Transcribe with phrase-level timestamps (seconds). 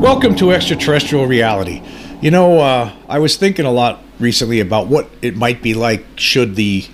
[0.00, 1.82] Welcome to extraterrestrial reality.
[2.20, 6.04] You know, uh, I was thinking a lot recently about what it might be like
[6.16, 6.86] should the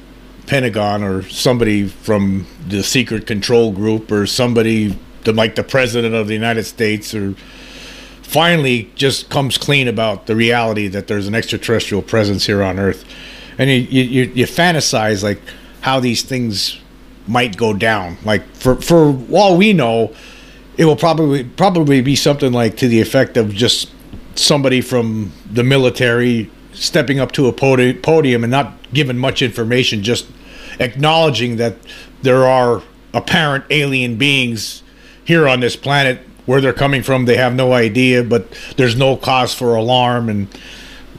[0.47, 6.35] Pentagon or somebody from the secret control group or somebody like the president of the
[6.35, 7.35] United States or
[8.23, 13.05] finally just comes clean about the reality that there's an extraterrestrial presence here on Earth,
[13.61, 15.41] and you you, you fantasize like
[15.83, 16.81] how these things
[17.29, 18.17] might go down.
[18.25, 20.15] Like for for all we know,
[20.79, 23.91] it will probably probably be something like to the effect of just
[24.35, 30.03] somebody from the military stepping up to a podi- podium and not giving much information,
[30.03, 30.27] just
[30.79, 31.77] acknowledging that
[32.23, 34.83] there are apparent alien beings
[35.25, 36.27] here on this planet.
[36.47, 40.49] Where they're coming from, they have no idea, but there's no cause for alarm, and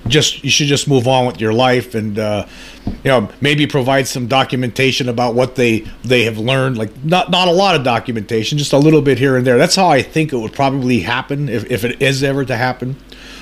[0.08, 2.46] just you should just move on with your life and uh,
[2.86, 7.48] you know maybe provide some documentation about what they they have learned like not not
[7.48, 9.58] a lot of documentation just a little bit here and there.
[9.58, 12.96] That's how i think it would probably happen if, if it is ever to happen.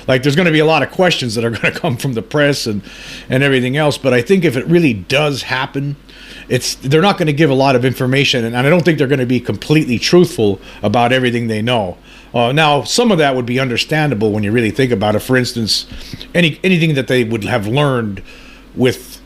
[0.06, 2.14] Like there's going to be a lot of questions that are going to come from
[2.14, 2.82] the press and
[3.28, 5.96] and everything else but i think if it really does happen
[6.48, 9.06] it's they're not going to give a lot of information and i don't think they're
[9.06, 11.96] going to be completely truthful about everything they know
[12.32, 15.20] uh, now, some of that would be understandable when you really think about it.
[15.20, 15.86] For instance,
[16.34, 18.22] any anything that they would have learned
[18.76, 19.20] with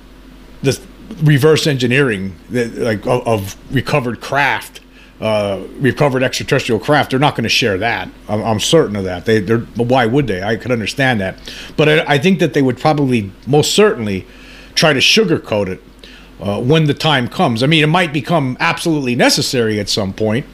[0.63, 0.81] the
[1.23, 4.81] reverse engineering, like of, of recovered craft,
[5.21, 8.09] uh, recovered extraterrestrial craft, they're not going to share that.
[8.29, 9.27] I'm, I'm, certain of that.
[9.27, 10.43] They, they're, why would they?
[10.43, 11.39] I could understand that,
[11.77, 14.27] but I, I, think that they would probably, most certainly,
[14.75, 15.83] try to sugarcoat it
[16.41, 17.63] uh, when the time comes.
[17.63, 20.47] I mean, it might become absolutely necessary at some point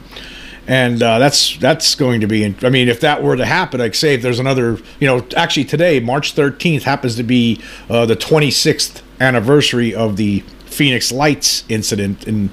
[0.67, 2.55] and uh, that's that's going to be.
[2.61, 5.65] I mean, if that were to happen, like say if there's another, you know, actually
[5.65, 12.27] today, March 13th, happens to be uh, the 26th anniversary of the Phoenix Lights incident
[12.27, 12.51] in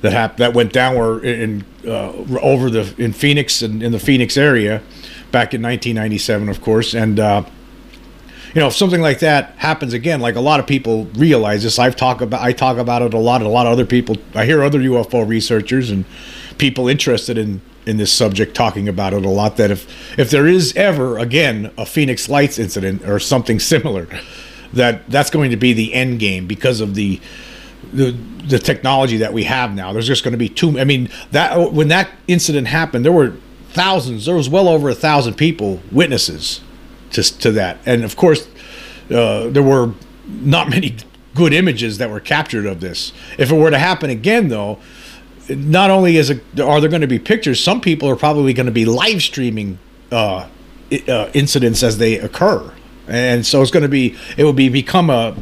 [0.00, 3.98] that happened that went down where in uh, over the in Phoenix and in the
[3.98, 4.78] Phoenix area
[5.30, 7.20] back in 1997, of course, and.
[7.20, 7.44] Uh,
[8.54, 11.76] you know, if something like that happens again, like a lot of people realize this,
[11.76, 13.42] I've talked about, I talk about it a lot.
[13.42, 16.04] A lot of other people, I hear other UFO researchers and
[16.58, 20.46] people interested in in this subject talking about it a lot that if if there
[20.46, 24.08] is ever again a Phoenix Lights incident or something similar
[24.72, 27.20] that that's going to be the end game because of the
[27.92, 28.12] the
[28.46, 29.92] the technology that we have now.
[29.92, 33.34] There's just going to be too I mean that when that incident happened there were
[33.70, 36.60] thousands there was well over a thousand people witnesses
[37.12, 37.78] to to that.
[37.86, 38.48] And of course
[39.10, 39.92] uh, there were
[40.26, 40.96] not many
[41.34, 43.12] good images that were captured of this.
[43.38, 44.78] If it were to happen again though
[45.48, 48.66] not only is it, are there going to be pictures, some people are probably going
[48.66, 49.78] to be live streaming
[50.10, 50.48] uh,
[51.08, 52.72] uh, incidents as they occur,
[53.08, 55.36] and so it's going to be it would be become a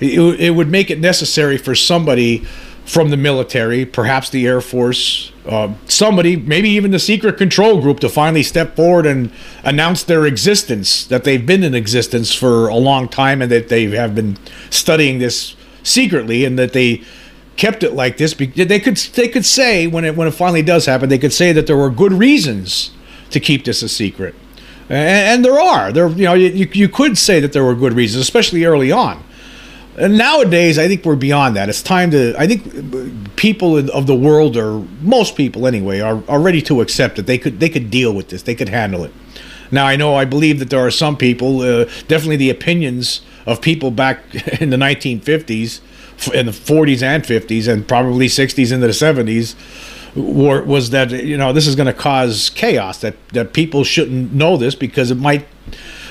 [0.00, 2.44] it, it would make it necessary for somebody
[2.84, 7.98] from the military, perhaps the Air Force, uh, somebody, maybe even the secret control group,
[8.00, 12.76] to finally step forward and announce their existence, that they've been in existence for a
[12.76, 14.36] long time and that they have been
[14.68, 17.02] studying this secretly and that they
[17.56, 18.34] kept it like this.
[18.34, 21.32] Because they could they could say when it when it finally does happen, they could
[21.32, 22.90] say that there were good reasons
[23.30, 24.34] to keep this a secret,
[24.88, 25.92] and, and there are.
[25.92, 29.22] There you know you you could say that there were good reasons, especially early on.
[29.96, 31.68] And nowadays, I think we're beyond that.
[31.68, 32.34] It's time to.
[32.36, 37.16] I think people of the world, or most people anyway, are, are ready to accept
[37.16, 38.42] that they could they could deal with this.
[38.42, 39.12] They could handle it.
[39.70, 43.60] Now, I know I believe that there are some people, uh, definitely the opinions of
[43.60, 44.22] people back
[44.60, 45.80] in the 1950s
[46.32, 49.54] in the 40s and 50s and probably 60s into the 70s
[50.14, 54.32] were, was that you know this is going to cause chaos that that people shouldn't
[54.32, 55.46] know this because it might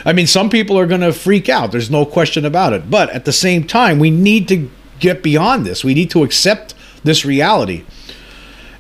[0.05, 2.89] I mean some people are going to freak out there's no question about it.
[2.89, 4.69] But at the same time we need to
[4.99, 7.85] get beyond this we need to accept this reality.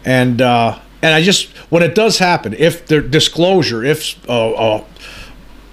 [0.05, 4.85] And uh and I just when it does happen if the disclosure if uh, uh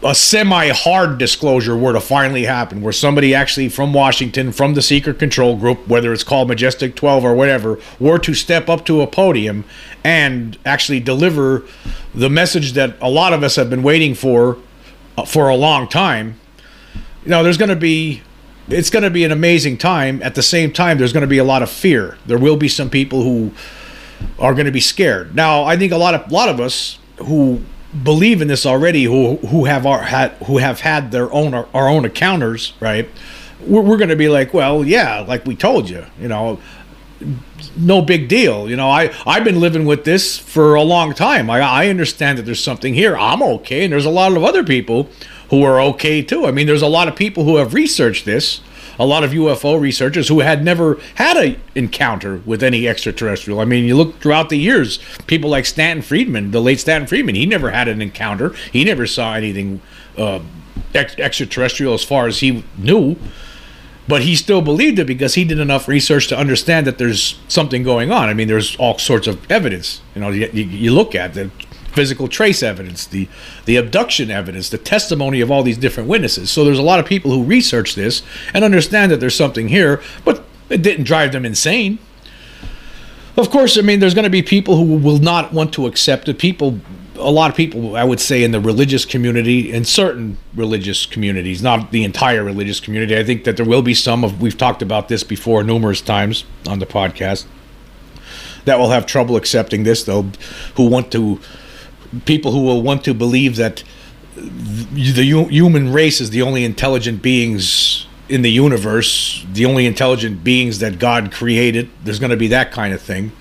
[0.02, 5.18] a semi-hard disclosure were to finally happen, where somebody actually from Washington, from the secret
[5.18, 9.06] control group, whether it's called Majestic 12 or whatever, were to step up to a
[9.06, 9.64] podium
[10.02, 11.64] and actually deliver
[12.14, 14.56] the message that a lot of us have been waiting for
[15.18, 16.41] uh, for a long time,
[17.24, 18.22] you know, there's going to be
[18.68, 20.22] it's going to be an amazing time.
[20.22, 22.16] At the same time, there's going to be a lot of fear.
[22.26, 23.53] There will be some people who
[24.38, 25.34] are going to be scared.
[25.34, 27.62] Now, I think a lot of a lot of us who
[28.04, 31.89] believe in this already who who have our had who have had their own our,
[31.89, 33.09] own accounters right?
[33.66, 36.60] We're, we're going to be like well yeah like we told you you know
[37.77, 41.51] no big deal you know i i've been living with this for a long time.
[41.51, 43.16] I i understand that there's something here.
[43.16, 45.09] I'm okay and there's a lot of other people
[45.51, 46.47] who are okay too.
[46.47, 48.60] I mean there's a lot of people who have researched this
[49.00, 53.58] a lot of UFO researchers who had never had an encounter with any extraterrestrial.
[53.58, 57.34] I mean, you look throughout the years, people like Stanton Friedman, the late Stanton Friedman,
[57.34, 58.50] he never had an encounter.
[58.70, 59.80] He never saw anything
[60.18, 60.41] uh,
[60.94, 63.16] ex- extraterrestrial as far as he knew.
[64.06, 67.82] But he still believed it because he did enough research to understand that there's something
[67.82, 68.28] going on.
[68.28, 70.03] I mean, there's all sorts of evidence.
[70.14, 71.50] You know, you, you look at the
[71.92, 73.28] physical trace evidence, the
[73.65, 76.51] the abduction evidence, the testimony of all these different witnesses.
[76.51, 78.22] So there's a lot of people who research this
[78.54, 81.98] and understand that there's something here, but it didn't drive them insane.
[83.37, 86.28] Of course, I mean there's going to be people who will not want to accept
[86.28, 86.39] it.
[86.39, 86.81] People
[87.16, 91.63] a lot of people I would say in the religious community in certain religious communities,
[91.63, 93.16] not the entire religious community.
[93.16, 96.45] I think that there will be some of we've talked about this before numerous times
[96.66, 97.47] on the podcast
[98.65, 100.31] that will have trouble accepting this though
[100.77, 101.41] who want to
[102.24, 103.83] people who will want to believe that
[104.36, 110.78] the human race is the only intelligent beings in the universe, the only intelligent beings
[110.78, 111.91] that God created.
[112.04, 113.33] There's going to be that kind of thing.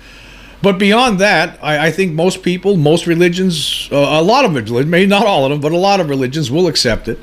[0.62, 4.86] But beyond that, I, I think most people, most religions, uh, a lot of religions,
[4.86, 7.18] maybe not all of them, but a lot of religions will accept it,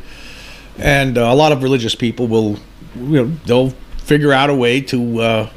[0.80, 2.58] and uh, a lot of religious people will,
[2.96, 5.50] you know, they'll figure out a way to, uh,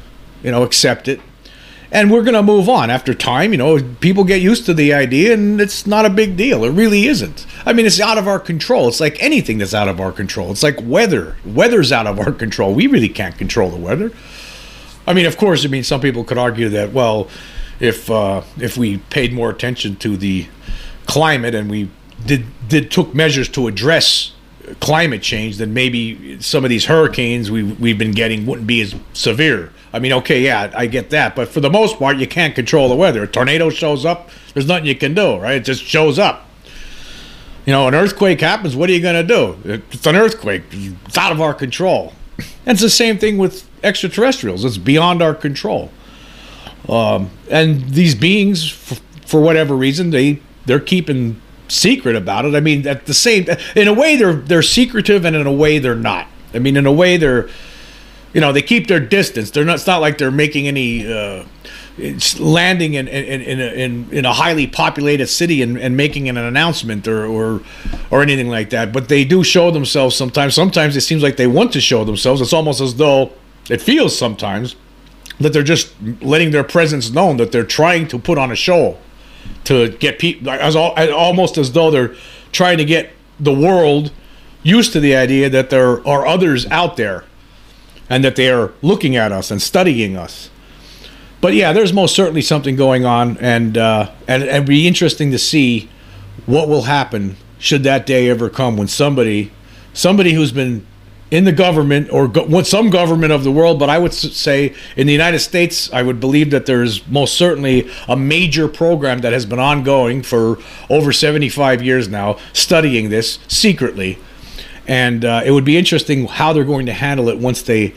[0.43, 1.19] you know, accept it
[1.91, 2.89] and we're going to move on.
[2.89, 6.37] After time you know people get used to the idea and it's not a big
[6.37, 6.63] deal.
[6.63, 7.45] It really isn't.
[7.65, 8.87] I mean it's out of our control.
[8.87, 10.51] It's like anything that's out of our control.
[10.51, 11.37] It's like weather.
[11.45, 12.73] Weather's out of our control.
[12.73, 14.11] We really can't control the weather.
[15.05, 17.27] I mean of course i mean some people could argue that well
[17.79, 20.47] if uh, if we paid more attention to the
[21.07, 21.89] climate and we
[22.25, 24.33] did did took measures to address
[24.79, 28.95] climate change, then maybe some of these hurricanes we we've been getting wouldn't be as
[29.13, 29.71] severe.
[29.93, 32.87] I mean, okay, yeah, I get that, but for the most part, you can't control
[32.87, 33.23] the weather.
[33.23, 35.55] A tornado shows up, there's nothing you can do, right?
[35.55, 36.47] It just shows up.
[37.65, 39.81] You know, an earthquake happens, what are you going to do?
[39.91, 42.13] It's an earthquake, it's out of our control.
[42.63, 45.91] And it's the same thing with extraterrestrials, it's beyond our control.
[46.87, 51.41] Um, and these beings, for, for whatever reason, they they're keeping
[51.71, 52.53] secret about it.
[52.53, 55.79] I mean, at the same, in a way, they're they're secretive, and in a way,
[55.79, 56.27] they're not.
[56.53, 57.49] I mean, in a way, they're
[58.33, 59.51] you know they keep their distance.
[59.51, 59.75] They're not.
[59.75, 61.11] It's not like they're making any.
[61.11, 61.45] Uh,
[62.39, 66.37] landing in in, in, a, in, in a highly populated city and, and making an
[66.37, 67.61] announcement or, or
[68.09, 68.93] or anything like that.
[68.93, 70.55] But they do show themselves sometimes.
[70.55, 72.41] Sometimes it seems like they want to show themselves.
[72.41, 73.33] It's almost as though
[73.69, 74.77] it feels sometimes
[75.39, 78.97] that they're just letting their presence known that they're trying to put on a show
[79.65, 82.15] to get people as almost as though they're
[82.51, 84.11] trying to get the world
[84.63, 87.23] used to the idea that there are others out there
[88.09, 90.49] and that they are looking at us and studying us.
[91.39, 95.39] But yeah, there's most certainly something going on, and uh, and it'd be interesting to
[95.39, 95.89] see
[96.45, 99.51] what will happen should that day ever come when somebody
[99.93, 100.85] somebody who's been
[101.31, 105.07] in the government or go, some government of the world, but I would say in
[105.07, 109.45] the United States, I would believe that there's most certainly a major program that has
[109.45, 110.57] been ongoing for
[110.89, 114.19] over 75 years now, studying this secretly.
[114.87, 117.93] And uh, it would be interesting how they're going to handle it once they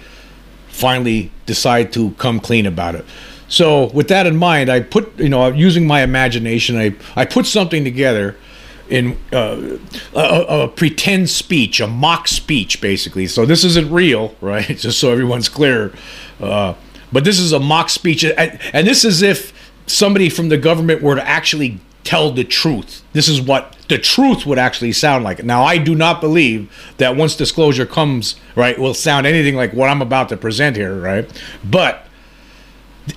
[0.69, 3.04] finally decide to come clean about it.
[3.48, 7.46] So, with that in mind, I put, you know, using my imagination, I, I put
[7.46, 8.37] something together
[8.88, 9.78] in uh,
[10.14, 13.26] a, a, pretend speech, a mock speech, basically.
[13.26, 14.66] So this isn't real, right?
[14.66, 15.92] Just so everyone's clear.
[16.40, 16.75] Uh,
[17.12, 19.52] but this is a mock speech, and, and this is if
[19.87, 23.02] somebody from the government were to actually tell the truth.
[23.12, 25.42] This is what the truth would actually sound like.
[25.42, 29.88] Now, I do not believe that once disclosure comes, right, will sound anything like what
[29.88, 31.30] I'm about to present here, right?
[31.64, 32.06] But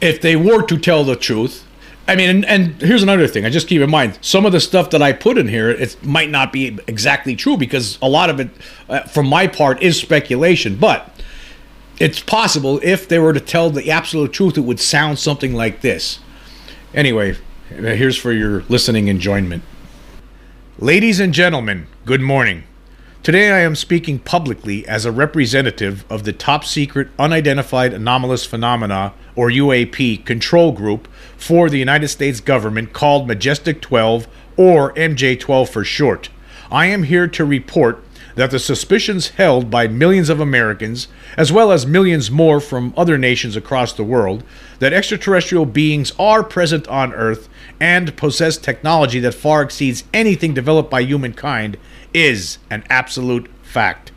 [0.02, 1.67] if they were to tell the truth,
[2.08, 3.46] I mean, and, and, here's another thing.
[3.46, 5.70] I just keep in mind some of the stuff that I put in here.
[5.70, 8.50] It might not be exactly true because a lot of it,
[8.88, 10.78] uh, from my part, is speculation.
[10.78, 11.14] But
[12.00, 15.82] it's possible if they were to tell the absolute truth, it would sound something like
[15.82, 16.20] this.
[16.94, 17.36] Anyway,
[17.70, 19.64] here's for your listening enjoyment.
[20.80, 22.64] Ladies and gentlemen, good morning.
[23.24, 29.14] Today I am speaking publicly as a representative of the top secret unidentified anomalous phenomena
[29.36, 35.70] or UAP control group for the United States government called Majestic 12 or MJ 12
[35.70, 36.30] for short.
[36.72, 38.02] I am here to report
[38.36, 43.18] that the suspicions held by millions of Americans, as well as millions more from other
[43.18, 44.44] nations across the world,
[44.78, 50.92] that extraterrestrial beings are present on Earth and possess technology that far exceeds anything developed
[50.92, 51.78] by humankind
[52.14, 54.12] is an absolute fact.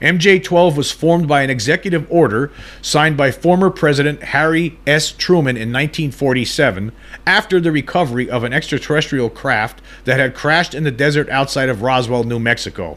[0.00, 5.10] MJ 12 was formed by an executive order signed by former President Harry S.
[5.10, 6.92] Truman in 1947
[7.26, 11.82] after the recovery of an extraterrestrial craft that had crashed in the desert outside of
[11.82, 12.96] Roswell, New Mexico.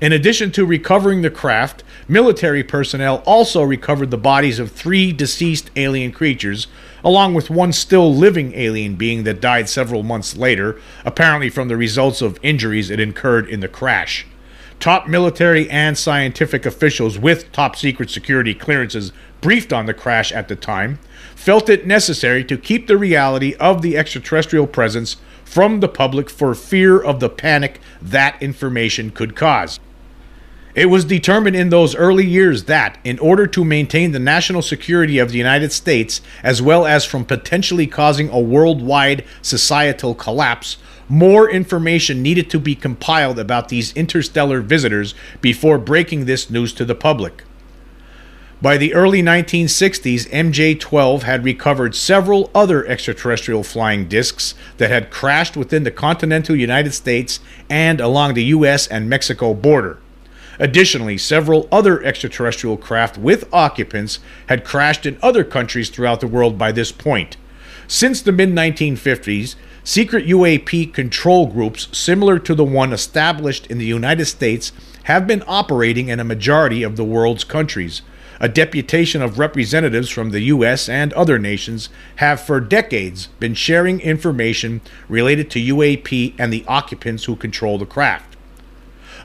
[0.00, 5.70] In addition to recovering the craft, military personnel also recovered the bodies of three deceased
[5.76, 6.68] alien creatures,
[7.04, 11.76] along with one still living alien being that died several months later, apparently from the
[11.76, 14.26] results of injuries it incurred in the crash.
[14.80, 20.48] Top military and scientific officials with top secret security clearances briefed on the crash at
[20.48, 20.98] the time
[21.34, 26.54] felt it necessary to keep the reality of the extraterrestrial presence from the public for
[26.54, 29.80] fear of the panic that information could cause.
[30.72, 35.18] It was determined in those early years that, in order to maintain the national security
[35.18, 40.76] of the United States, as well as from potentially causing a worldwide societal collapse,
[41.08, 46.84] more information needed to be compiled about these interstellar visitors before breaking this news to
[46.84, 47.42] the public.
[48.62, 55.10] By the early 1960s, MJ 12 had recovered several other extraterrestrial flying discs that had
[55.10, 59.98] crashed within the continental United States and along the US and Mexico border.
[60.60, 66.58] Additionally, several other extraterrestrial craft with occupants had crashed in other countries throughout the world
[66.58, 67.38] by this point.
[67.88, 73.86] Since the mid 1950s, secret UAP control groups similar to the one established in the
[73.86, 74.72] United States
[75.04, 78.02] have been operating in a majority of the world's countries.
[78.38, 80.90] A deputation of representatives from the U.S.
[80.90, 87.24] and other nations have for decades been sharing information related to UAP and the occupants
[87.24, 88.29] who control the craft.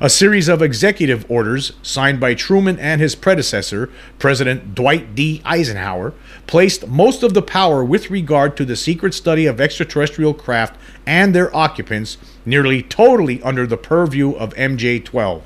[0.02, 5.42] A series of executive orders signed by Truman and his predecessor, President Dwight D.
[5.46, 6.14] Eisenhower,
[6.48, 11.34] placed most of the power with regard to the secret study of extraterrestrial craft and
[11.34, 15.44] their occupants nearly totally under the purview of MJ 12.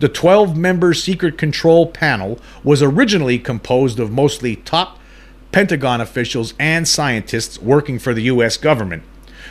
[0.00, 4.98] The 12 member Secret Control Panel was originally composed of mostly top
[5.50, 8.58] Pentagon officials and scientists working for the U.S.
[8.58, 9.02] government.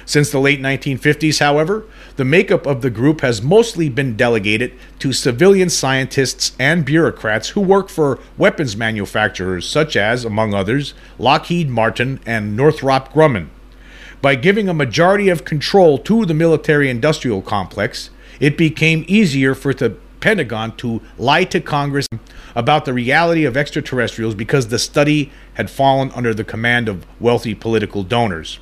[0.08, 1.84] Since the late 1950s, however,
[2.16, 7.60] the makeup of the group has mostly been delegated to civilian scientists and bureaucrats who
[7.60, 13.50] work for weapons manufacturers such as, among others, Lockheed Martin and Northrop Grumman.
[14.22, 18.10] By giving a majority of control to the military industrial complex,
[18.40, 22.08] it became easier for the Pentagon to lie to Congress
[22.56, 27.54] about the reality of extraterrestrials because the study had fallen under the command of wealthy
[27.54, 28.60] political donors.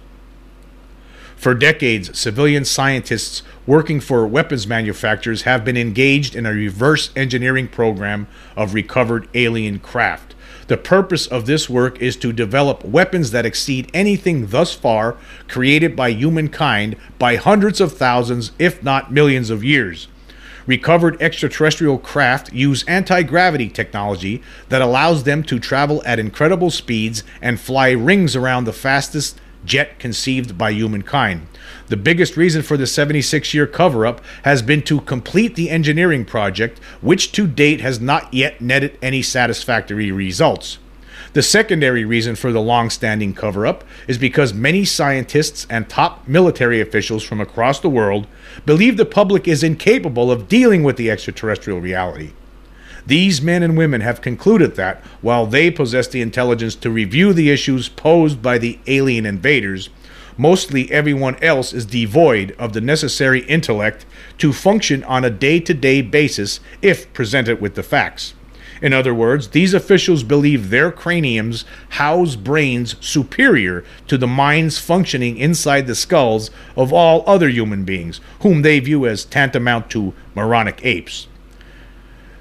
[1.46, 7.68] For decades, civilian scientists working for weapons manufacturers have been engaged in a reverse engineering
[7.68, 8.26] program
[8.56, 10.34] of recovered alien craft.
[10.66, 15.96] The purpose of this work is to develop weapons that exceed anything thus far created
[15.96, 20.08] by humankind by hundreds of thousands, if not millions of years.
[20.66, 27.24] Recovered extraterrestrial craft use anti gravity technology that allows them to travel at incredible speeds
[27.40, 31.48] and fly rings around the fastest jet conceived by humankind.
[31.88, 36.26] The biggest reason for the 76 year cover up has been to complete the engineering
[36.26, 40.78] project, which to date has not yet netted any satisfactory results.
[41.34, 46.26] The secondary reason for the long standing cover up is because many scientists and top
[46.28, 48.26] military officials from across the world
[48.66, 52.32] believe the public is incapable of dealing with the extraterrestrial reality.
[53.08, 57.52] These men and women have concluded that, while they possess the intelligence to review the
[57.52, 59.90] issues posed by the alien invaders,
[60.38, 64.06] mostly everyone else is devoid of the necessary intellect
[64.40, 68.34] to function on a day to day basis if presented with the facts.
[68.82, 75.38] In other words, these officials believe their craniums house brains superior to the minds functioning
[75.38, 80.84] inside the skulls of all other human beings, whom they view as tantamount to moronic
[80.84, 81.28] apes.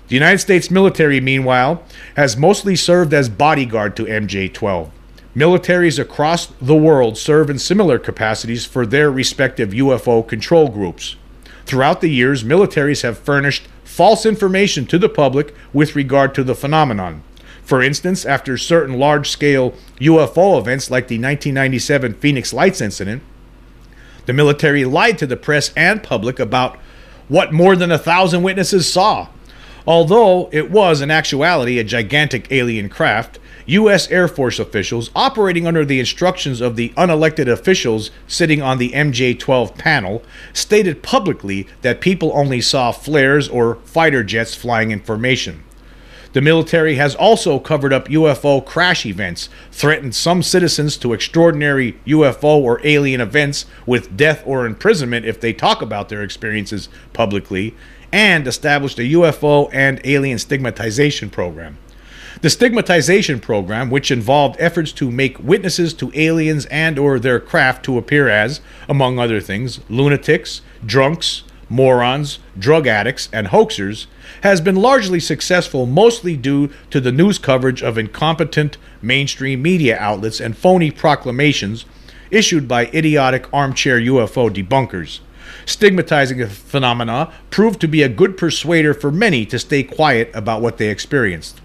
[0.08, 1.82] The United States military, meanwhile,
[2.16, 4.90] has mostly served as bodyguard to MJ 12.
[5.34, 11.16] Militaries across the world serve in similar capacities for their respective UFO control groups.
[11.64, 16.54] Throughout the years, militaries have furnished false information to the public with regard to the
[16.54, 17.22] phenomenon.
[17.62, 23.22] For instance, after certain large scale UFO events like the 1997 Phoenix Lights incident,
[24.26, 26.76] the military lied to the press and public about
[27.28, 29.28] what more than a thousand witnesses saw.
[29.86, 34.10] Although it was in actuality a gigantic alien craft, U.S.
[34.10, 39.38] Air Force officials, operating under the instructions of the unelected officials sitting on the MJ
[39.38, 40.22] 12 panel,
[40.52, 45.64] stated publicly that people only saw flares or fighter jets flying in formation.
[46.34, 52.56] The military has also covered up UFO crash events, threatened some citizens to extraordinary UFO
[52.56, 57.74] or alien events with death or imprisonment if they talk about their experiences publicly,
[58.14, 61.76] and established a UFO and alien stigmatization program.
[62.42, 67.84] The stigmatization program, which involved efforts to make witnesses to aliens and or their craft
[67.86, 74.06] to appear as, among other things, lunatics, drunks, morons, drug addicts, and hoaxers,
[74.42, 80.40] has been largely successful mostly due to the news coverage of incompetent mainstream media outlets
[80.40, 81.84] and phony proclamations
[82.30, 85.18] issued by idiotic armchair UFO debunkers.
[85.66, 90.62] Stigmatizing the phenomena proved to be a good persuader for many to stay quiet about
[90.62, 91.60] what they experienced.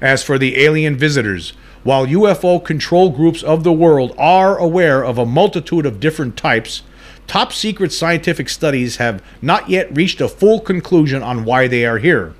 [0.00, 5.18] As for the alien visitors, while UFO control groups of the world are aware of
[5.18, 6.82] a multitude of different types,
[7.26, 11.98] top secret scientific studies have not yet reached a full conclusion on why they are
[11.98, 12.34] here.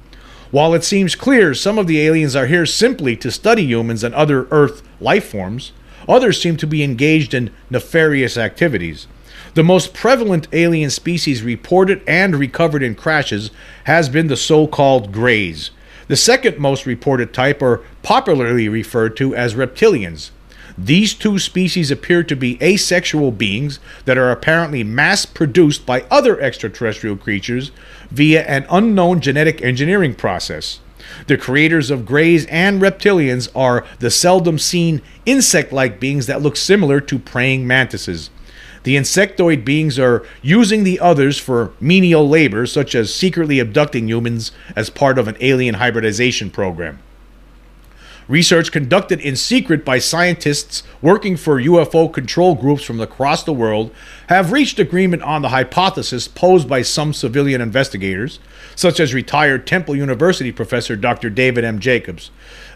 [0.51, 4.15] While it seems clear some of the aliens are here simply to study humans and
[4.15, 5.73] other Earth life forms,
[6.09, 9.07] others seem to be engaged in nefarious activities.
[9.55, 13.51] The most prevalent alien species reported and recovered in crashes
[13.85, 15.71] has been the so called Greys.
[16.09, 20.31] The second most reported type are popularly referred to as reptilians.
[20.77, 26.41] These two species appear to be asexual beings that are apparently mass produced by other
[26.41, 27.73] extraterrestrial creatures
[28.11, 30.79] via an unknown genetic engineering process.
[31.27, 36.57] The creators of greys and reptilians are the seldom seen insect like beings that look
[36.57, 38.31] similar to praying mantises.
[38.89, 44.51] The insectoid beings are using the others for menial labor, such as secretly abducting humans
[44.75, 46.99] as part of an alien hybridization program.
[48.29, 53.91] Research conducted in secret by scientists working for UFO control groups from across the world
[54.31, 58.39] have reached agreement on the hypothesis posed by some civilian investigators,
[58.75, 61.29] such as retired Temple University professor Dr.
[61.29, 61.79] David M.
[61.79, 62.31] Jacobs.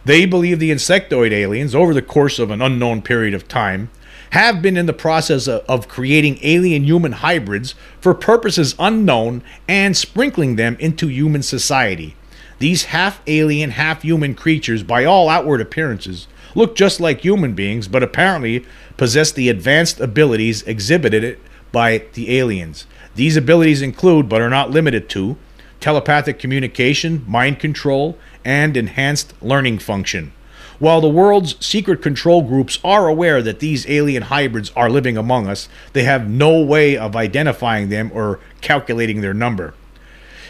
[0.05, 3.89] They believe the insectoid aliens, over the course of an unknown period of time,
[4.33, 10.57] have been in the process of creating alien human hybrids for purposes unknown and sprinkling
[10.57, 12.17] them into human society.
[12.59, 17.89] These half alien, half human creatures, by all outward appearances, look just like human beings,
[17.89, 18.65] but apparently
[18.97, 21.39] possess the advanced abilities exhibited
[21.71, 22.87] by the aliens.
[23.15, 25.37] These abilities include, but are not limited to,
[25.79, 30.33] telepathic communication, mind control, and enhanced learning function.
[30.79, 35.47] While the world's secret control groups are aware that these alien hybrids are living among
[35.47, 39.75] us, they have no way of identifying them or calculating their number.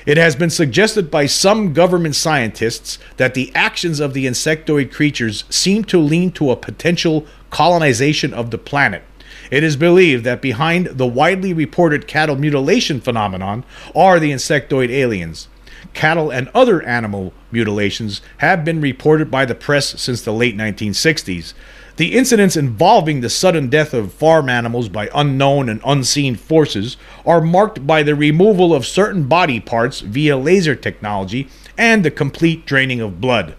[0.04, 5.44] It has been suggested by some government scientists that the actions of the insectoid creatures
[5.48, 9.02] seem to lean to a potential colonization of the planet.
[9.50, 15.48] It is believed that behind the widely reported cattle mutilation phenomenon are the insectoid aliens
[15.94, 21.54] cattle, and other animal mutilations have been reported by the press since the late 1960s.
[21.96, 27.40] The incidents involving the sudden death of farm animals by unknown and unseen forces are
[27.40, 33.00] marked by the removal of certain body parts via laser technology and the complete draining
[33.00, 33.54] of blood.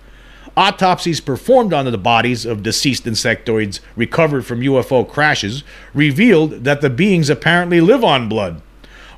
[0.55, 6.89] Autopsies performed on the bodies of deceased insectoids recovered from UFO crashes revealed that the
[6.89, 8.61] beings apparently live on blood.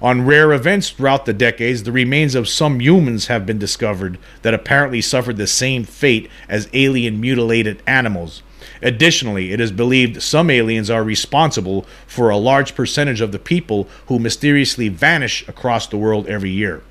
[0.01, 4.53] On rare events throughout the decades, the remains of some humans have been discovered that
[4.53, 8.41] apparently suffered the same fate as alien mutilated animals.
[8.81, 13.88] Additionally, it is believed some aliens are responsible for a large percentage of the people
[14.08, 16.81] who mysteriously vanish across the world every year.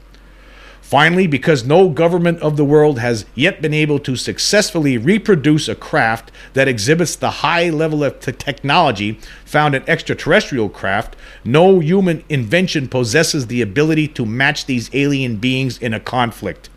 [0.95, 5.75] Finally, because no government of the world has yet been able to successfully reproduce a
[5.75, 12.87] craft that exhibits the high level of technology found in extraterrestrial craft, no human invention
[12.87, 16.71] possesses the ability to match these alien beings in a conflict.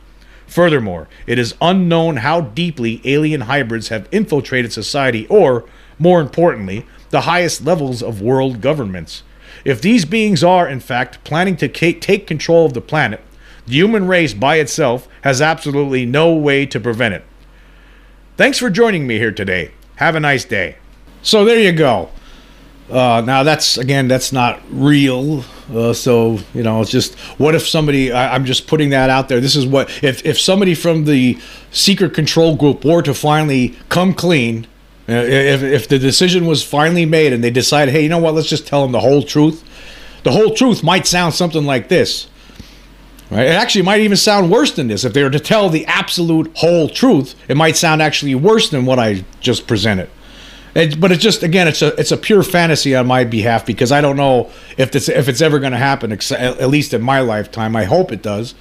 [0.48, 5.64] Furthermore, it is unknown how deeply alien hybrids have infiltrated society or,
[6.00, 9.22] more importantly, the highest levels of world governments.
[9.64, 13.22] If these beings are, in fact, planning to take control of the planet,
[13.68, 17.24] the human race by itself has absolutely no way to prevent it.
[18.38, 19.72] Thanks for joining me here today.
[19.98, 20.78] Have a nice day.
[21.22, 22.10] So there you go.
[22.90, 25.44] Uh, now that's again that's not real.
[25.74, 29.28] Uh, so you know it's just what if somebody I, am just putting that out
[29.28, 29.42] there.
[29.42, 31.38] This is what if if somebody from the
[31.72, 34.68] secret control group were to finally come clean.
[35.10, 38.34] Uh, if, if the decision was finally made and they decide, hey, you know what,
[38.34, 39.64] let's just tell them the whole truth.
[40.24, 42.28] The whole truth might sound something like this.
[43.30, 43.48] Right?
[43.48, 45.04] It actually might even sound worse than this.
[45.04, 48.86] If they were to tell the absolute whole truth, it might sound actually worse than
[48.86, 50.10] what I just presented.
[50.76, 53.92] It, but it's just again, it's a it's a pure fantasy on my behalf because
[53.92, 56.12] I don't know if it's if it's ever going to happen.
[56.12, 58.54] At least in my lifetime, I hope it does.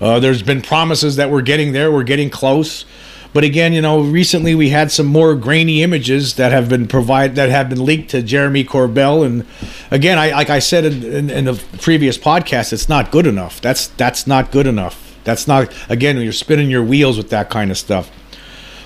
[0.00, 2.84] Uh, there's been promises that we're getting there, we're getting close.
[3.32, 7.34] But again, you know, recently we had some more grainy images that have been provided
[7.36, 9.46] that have been leaked to Jeremy Corbell, and
[9.90, 13.60] again, I like I said in, in, in the previous podcast, it's not good enough.
[13.60, 15.16] That's that's not good enough.
[15.24, 18.10] That's not again, you're spinning your wheels with that kind of stuff.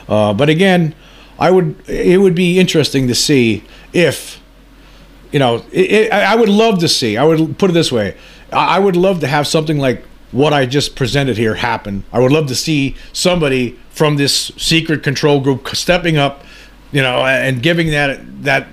[0.09, 0.94] Uh, but again,
[1.38, 4.40] I would it would be interesting to see if
[5.32, 7.16] you know it, it, I would love to see.
[7.16, 8.16] I would put it this way.
[8.52, 12.04] I would love to have something like what I just presented here happen.
[12.12, 16.44] I would love to see somebody from this secret control group stepping up,
[16.92, 18.66] you know, and giving that that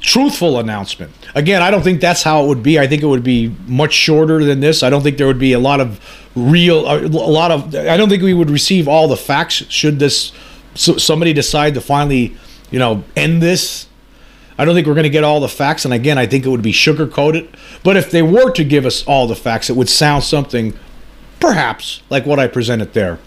[0.00, 1.12] truthful announcement.
[1.34, 2.78] Again, I don't think that's how it would be.
[2.78, 4.82] I think it would be much shorter than this.
[4.82, 6.00] I don't think there would be a lot of
[6.36, 7.74] real, a lot of.
[7.74, 10.32] I don't think we would receive all the facts should this
[10.74, 12.36] somebody decide to finally,
[12.70, 13.86] you know, end this.
[14.56, 16.48] I don't think we're going to get all the facts, and again, I think it
[16.48, 17.48] would be sugar coated.
[17.82, 20.78] But if they were to give us all the facts, it would sound something,
[21.40, 23.18] perhaps like what I presented there.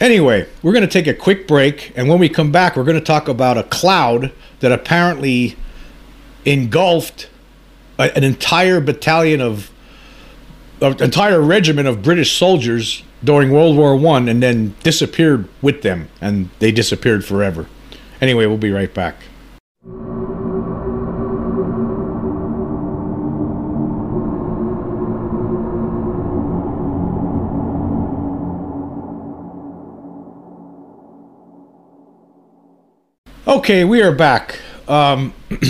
[0.00, 2.98] Anyway, we're going to take a quick break, and when we come back, we're going
[2.98, 5.56] to talk about a cloud that apparently
[6.44, 7.30] engulfed
[7.98, 9.70] a, an entire battalion of,
[10.82, 16.08] an entire regiment of British soldiers during World War One, and then disappeared with them,
[16.20, 17.66] and they disappeared forever.
[18.20, 19.16] Anyway, we'll be right back.
[33.48, 34.58] Okay, we are back.
[34.88, 35.32] Um,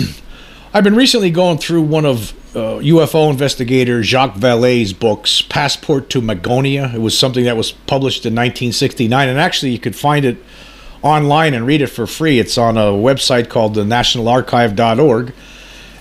[0.73, 6.19] I've been recently going through one of uh, UFO investigator Jacques Vallée's books, Passport to
[6.19, 6.91] Magonia.
[6.95, 10.37] It was something that was published in 1969, and actually you could find it
[11.03, 12.39] online and read it for free.
[12.39, 15.35] It's on a website called the nationalarchive.org.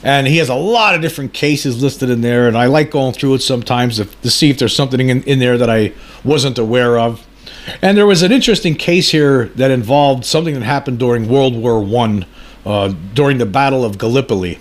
[0.02, 3.12] And he has a lot of different cases listed in there, and I like going
[3.12, 5.92] through it sometimes to, to see if there's something in, in there that I
[6.24, 7.26] wasn't aware of.
[7.82, 11.82] And there was an interesting case here that involved something that happened during World War
[11.82, 12.26] One,
[12.64, 14.58] uh, during the Battle of Gallipoli.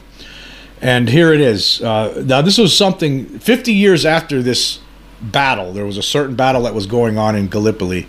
[0.82, 1.82] And here it is.
[1.82, 4.80] Uh, now, this was something 50 years after this
[5.22, 5.74] battle.
[5.74, 8.08] There was a certain battle that was going on in Gallipoli.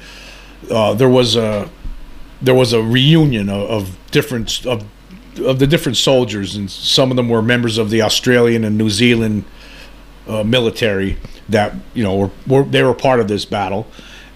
[0.71, 1.71] Uh, there was a
[2.43, 4.85] there was a reunion of, of different of
[5.39, 8.91] of the different soldiers, and some of them were members of the Australian and New
[8.91, 9.45] Zealand
[10.27, 13.87] uh, military that you know were, were they were part of this battle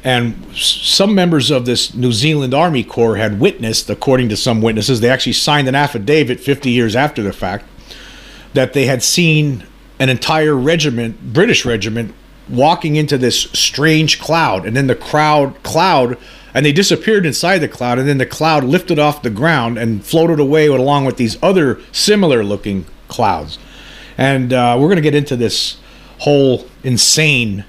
[0.03, 5.01] and some members of this New Zealand Army Corps had witnessed, according to some witnesses,
[5.01, 7.67] they actually signed an affidavit 50 years after the fact,
[8.55, 9.65] that they had seen
[9.99, 12.15] an entire regiment, British regiment,
[12.49, 14.65] walking into this strange cloud.
[14.67, 16.17] And then the crowd, cloud,
[16.55, 17.99] and they disappeared inside the cloud.
[17.99, 21.79] And then the cloud lifted off the ground and floated away along with these other
[21.93, 23.59] similar looking clouds.
[24.17, 25.77] And uh, we're going to get into this
[26.21, 27.65] whole insane,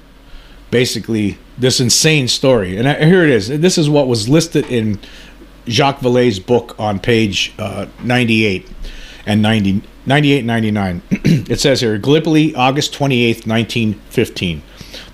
[0.70, 2.76] basically, this insane story.
[2.76, 3.48] And here it is.
[3.48, 4.98] This is what was listed in
[5.68, 8.68] Jacques Vallée's book on page uh, 98
[9.26, 11.02] and 90, 98 99.
[11.10, 14.62] it says here Gallipoli, August 28th, 1915.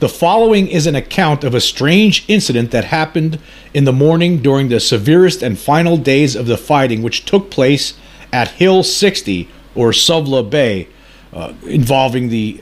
[0.00, 3.38] The following is an account of a strange incident that happened
[3.74, 7.94] in the morning during the severest and final days of the fighting, which took place
[8.32, 10.88] at Hill 60 or Suvla Bay,
[11.32, 12.60] uh, involving the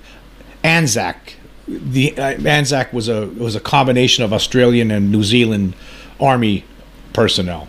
[0.63, 1.36] Anzac
[1.69, 5.75] the uh, Anzac was a was a combination of Australian and New Zealand
[6.21, 6.65] army
[7.13, 7.69] personnel.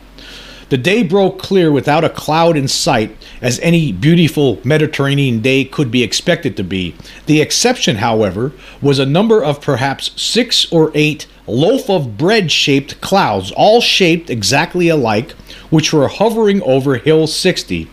[0.69, 5.89] The day broke clear without a cloud in sight, as any beautiful Mediterranean day could
[5.89, 6.93] be expected to be.
[7.25, 12.99] The exception, however, was a number of perhaps six or eight loaf of bread shaped
[12.99, 15.31] clouds, all shaped exactly alike,
[15.69, 17.89] which were hovering over Hill 60.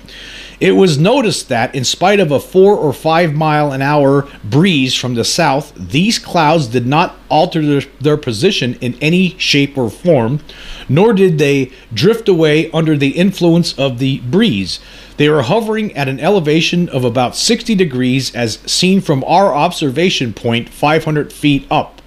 [0.65, 4.95] It was noticed that, in spite of a four or five mile an hour breeze
[4.95, 9.91] from the south, these clouds did not alter their, their, position in any shape or
[9.91, 10.41] form,
[10.89, 14.81] nor did they drift away under the influence of the breeze.
[15.19, 20.33] They were hovering at an elevation of about 60 degrees as seen from our observation
[20.33, 22.01] point 500 feet up.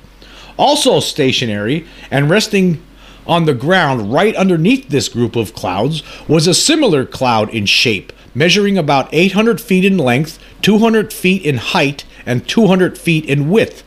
[0.58, 2.84] Also stationary and resting
[3.28, 8.12] on the ground right underneath this group of clouds was a similar cloud in shape
[8.38, 13.84] measuring about 800 feet in length, 200 feet in height, and 200 feet in width.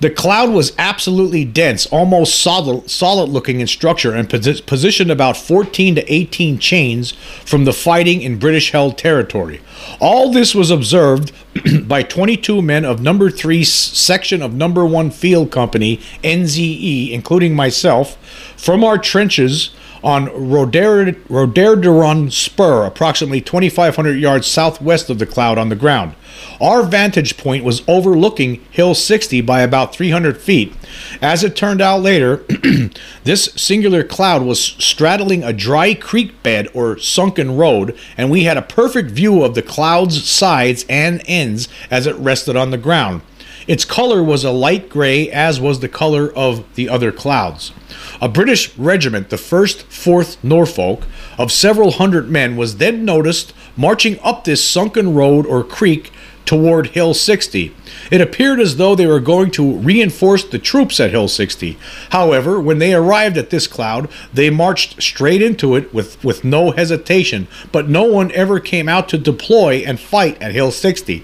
[0.00, 5.36] The cloud was absolutely dense, almost solid, solid looking in structure, and posi- positioned about
[5.36, 7.12] 14 to 18 chains
[7.44, 9.60] from the fighting in British held territory.
[9.98, 11.32] All this was observed
[11.88, 18.16] by 22 men of Number 3 section of Number 1 Field Company, NZE, including myself,
[18.56, 19.70] from our trenches
[20.02, 26.14] on Roderderon Spur, approximately 2,500 yards southwest of the cloud on the ground.
[26.60, 30.74] Our vantage point was overlooking Hill 60 by about 300 feet.
[31.20, 32.44] As it turned out later,
[33.24, 38.56] this singular cloud was straddling a dry creek bed or sunken road, and we had
[38.56, 43.22] a perfect view of the cloud's sides and ends as it rested on the ground.
[43.68, 47.70] Its color was a light gray, as was the color of the other clouds.
[48.18, 51.02] A British regiment, the 1st 4th Norfolk,
[51.36, 56.10] of several hundred men, was then noticed marching up this sunken road or creek
[56.46, 57.74] toward Hill 60.
[58.10, 61.76] It appeared as though they were going to reinforce the troops at Hill 60.
[62.08, 66.70] However, when they arrived at this cloud, they marched straight into it with, with no
[66.70, 71.22] hesitation, but no one ever came out to deploy and fight at Hill 60.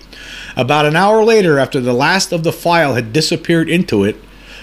[0.57, 4.17] About an hour later, after the last of the file had disappeared into it,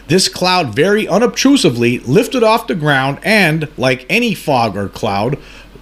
[0.07, 5.37] this cloud very unobtrusively lifted off the ground and, like any fog or cloud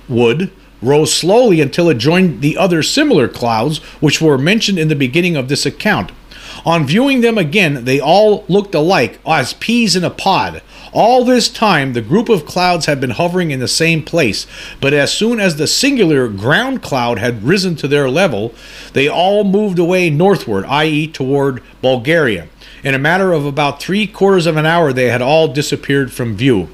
[0.08, 4.96] would, rose slowly until it joined the other similar clouds which were mentioned in the
[4.96, 6.12] beginning of this account.
[6.66, 10.62] On viewing them again, they all looked alike, as peas in a pod.
[10.92, 14.48] All this time, the group of clouds had been hovering in the same place,
[14.82, 18.54] but as soon as the singular ground cloud had risen to their level,
[18.94, 22.48] they all moved away northward, i.e., toward Bulgaria.
[22.84, 26.36] In a matter of about three quarters of an hour, they had all disappeared from
[26.36, 26.70] view.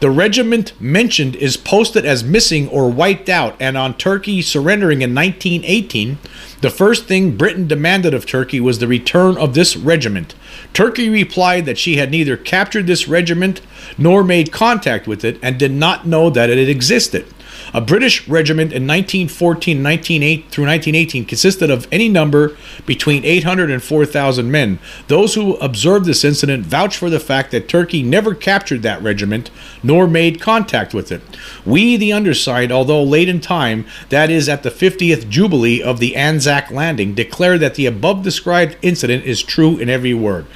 [0.00, 5.12] The regiment mentioned is posted as missing or wiped out, and on Turkey surrendering in
[5.12, 6.18] 1918,
[6.60, 10.36] the first thing Britain demanded of Turkey was the return of this regiment.
[10.72, 13.60] Turkey replied that she had neither captured this regiment
[13.96, 17.26] nor made contact with it and did not know that it existed.
[17.74, 23.82] A British regiment in 1914 1908 through 1918 consisted of any number between 800 and
[23.82, 24.78] 4,000 men.
[25.08, 29.50] Those who observed this incident vouch for the fact that Turkey never captured that regiment
[29.82, 31.20] nor made contact with it.
[31.66, 36.16] We, the undersigned, although late in time, that is at the 50th jubilee of the
[36.16, 40.46] Anzac landing, declare that the above described incident is true in every word.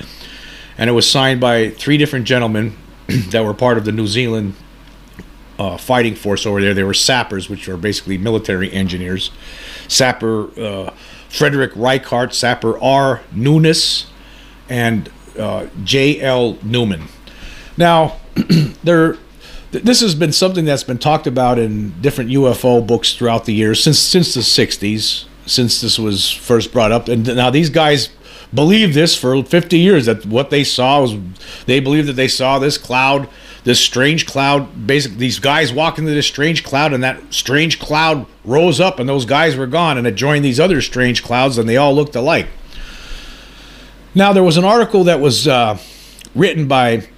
[0.79, 4.55] And it was signed by three different gentlemen that were part of the New Zealand
[5.59, 6.75] uh, fighting force over there.
[6.75, 9.31] They were sappers, which are basically military engineers.
[9.89, 10.95] Sapper uh,
[11.29, 13.23] Frederick Reichardt, Sapper R.
[13.35, 14.07] Newnes,
[14.69, 16.59] and uh, J.L.
[16.63, 17.05] Newman.
[17.77, 18.19] Now,
[18.85, 19.17] there.
[19.71, 23.83] This has been something that's been talked about in different UFO books throughout the years
[23.83, 27.09] since since the '60s, since this was first brought up.
[27.09, 28.11] And now these guys
[28.53, 31.17] believed this for 50 years that what they saw was
[31.67, 33.29] they believed that they saw this cloud
[33.65, 38.27] this strange cloud basically these guys walk into this strange cloud and that strange cloud
[38.45, 41.69] rose up and those guys were gone and it joined these other strange clouds and
[41.69, 42.49] they all looked alike.
[44.15, 45.79] Now there was an article that was uh,
[46.35, 47.09] written by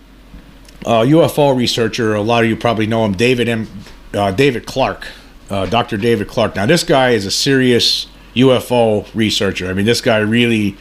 [0.84, 2.14] a ufo researcher.
[2.14, 3.68] A lot of you probably know him david m
[4.12, 5.08] uh, david clarke
[5.50, 6.56] uh, dr david clarke.
[6.56, 9.68] Now this guy is a serious ufo researcher.
[9.68, 10.76] I mean this guy really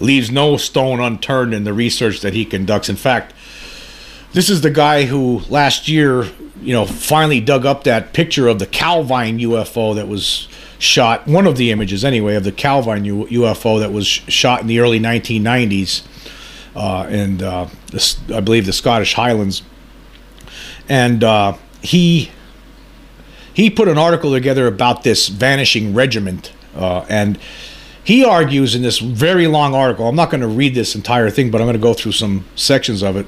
[0.00, 2.88] leaves no stone unturned in the research that he conducts.
[2.88, 3.32] In fact
[4.36, 6.24] this is the guy who last year,
[6.60, 10.46] you know, finally dug up that picture of the Calvine UFO that was
[10.78, 14.78] shot, one of the images anyway, of the Calvine UFO that was shot in the
[14.78, 16.06] early 1990s.
[16.76, 19.62] Uh, and uh, this, I believe the Scottish Highlands.
[20.86, 22.30] And uh, he
[23.54, 27.38] he put an article together about this vanishing regiment, uh, and
[28.04, 30.06] he argues in this very long article.
[30.06, 32.44] I'm not going to read this entire thing, but I'm going to go through some
[32.54, 33.26] sections of it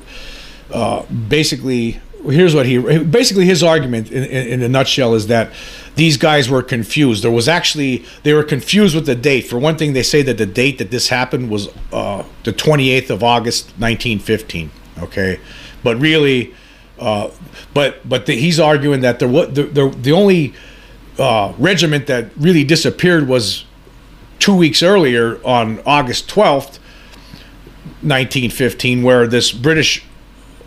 [0.73, 5.53] uh, basically here's what he basically his argument in, in, in, a nutshell is that
[5.95, 7.23] these guys were confused.
[7.23, 9.43] There was actually they were confused with the date.
[9.43, 13.11] For one thing they say that the date that this happened was uh, the 28th
[13.11, 15.41] of august 1915 okay?
[15.83, 16.55] But really
[16.99, 17.31] uh,
[17.75, 20.55] but but the, he's arguing that there was the, the, the only
[21.19, 23.65] uh, regiment that really disappeared was
[24.39, 26.79] two weeks earlier on august 12th
[28.03, 30.05] 1915 where this british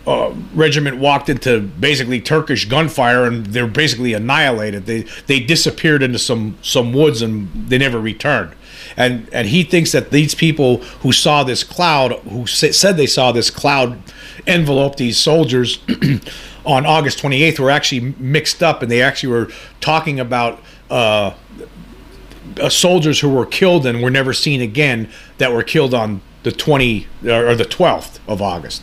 [0.06, 4.86] uh, regiment walked into basically Turkish gunfire and they're basically annihilated.
[4.86, 8.54] They they disappeared into some some woods and they never returned.
[8.96, 13.32] And and he thinks that these people who saw this cloud, who said they saw
[13.32, 13.98] this cloud
[14.46, 15.78] envelope these soldiers
[16.66, 19.48] on August 28th, were actually mixed up and they actually were
[19.80, 20.60] talking about.
[20.90, 21.34] Uh,
[22.60, 26.52] uh, soldiers who were killed and were never seen again that were killed on the
[26.52, 28.82] 20 or the 12th of August.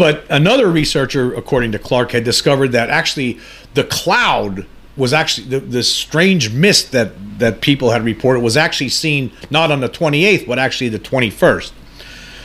[0.00, 3.38] But another researcher, according to Clarke, had discovered that actually
[3.74, 4.64] the cloud
[4.96, 9.70] was actually the, the strange mist that that people had reported was actually seen not
[9.70, 11.72] on the 28th but actually the 21st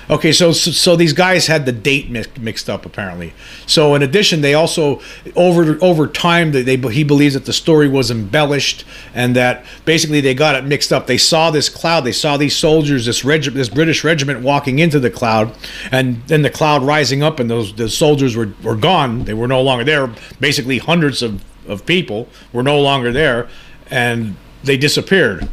[0.08, 3.34] Okay, so, so, so these guys had the date mixed up apparently.
[3.66, 5.02] So in addition, they also
[5.36, 10.22] over over time they, they he believes that the story was embellished and that basically
[10.22, 11.08] they got it mixed up.
[11.08, 15.00] They saw this cloud, they saw these soldiers, this reg- this British regiment walking into
[15.00, 15.56] the cloud,
[15.92, 19.24] and then the cloud rising up, and those the soldiers were were gone.
[19.24, 20.14] They were no longer there.
[20.40, 23.48] Basically, hundreds of of people were no longer there,
[23.90, 25.50] and they disappeared.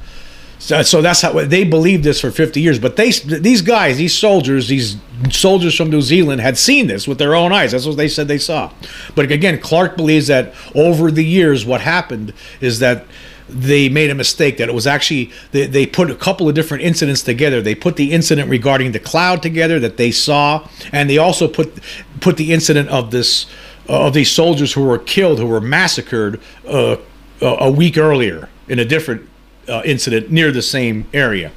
[0.62, 2.79] So, so that's how they believed this for 50 years.
[2.79, 4.96] But they, these guys, these soldiers, these
[5.29, 7.72] soldiers from New Zealand had seen this with their own eyes.
[7.72, 8.72] That's what they said they saw.
[9.16, 13.07] But again, Clarke believes that over the years, what happened is that
[13.48, 16.83] they made a mistake that it was actually they, they put a couple of different
[16.85, 21.18] incidents together they put the incident regarding the cloud together that they saw and they
[21.18, 21.79] also put
[22.20, 23.44] put the incident of this
[23.88, 26.96] of these soldiers who were killed who were massacred uh,
[27.42, 29.29] a week earlier in a different
[29.72, 31.50] uh, incident near the same area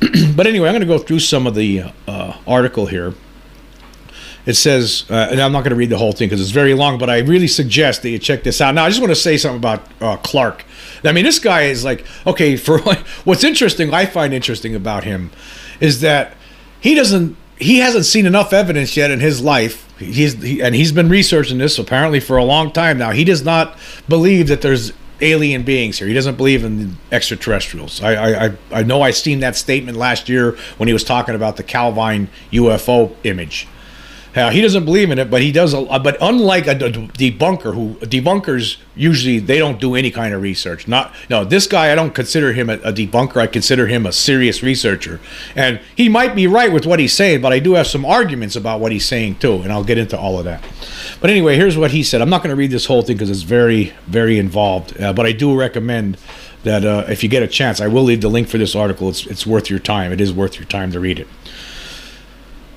[0.36, 3.14] but anyway i'm going to go through some of the uh, article here
[4.48, 6.72] it says, uh, and I'm not going to read the whole thing because it's very
[6.72, 8.74] long, but I really suggest that you check this out.
[8.74, 10.64] Now, I just want to say something about uh, Clarke.
[11.04, 12.78] I mean, this guy is like, okay, for
[13.24, 15.30] what's interesting, I find interesting about him
[15.80, 16.34] is that
[16.80, 19.84] he doesn't, he hasn't seen enough evidence yet in his life.
[19.98, 23.10] He's he, and he's been researching this apparently for a long time now.
[23.10, 23.76] He does not
[24.08, 26.08] believe that there's alien beings here.
[26.08, 28.02] He doesn't believe in extraterrestrials.
[28.02, 31.56] I, I I know I seen that statement last year when he was talking about
[31.56, 33.66] the Calvine UFO image.
[34.38, 35.74] Now, he doesn't believe in it, but he does.
[35.74, 40.86] A, but unlike a, debunker, who debunkers usually they don't do any kind of research.
[40.86, 43.38] Not no, this guy I don't consider him a, a debunker.
[43.38, 45.18] I consider him a serious researcher,
[45.56, 48.54] and he might be right with what he's saying, but I do have some arguments
[48.54, 50.62] about what he's saying too, and I'll get into all of that.
[51.20, 52.22] But anyway, here's what he said.
[52.22, 55.26] I'm not going to read this whole thing because it's very, very involved, uh, but
[55.26, 56.16] I do recommend
[56.62, 59.08] that uh, if you get a chance, I will leave the link for this article.
[59.08, 60.12] It's it's worth your time.
[60.12, 61.26] It is worth your time to read it.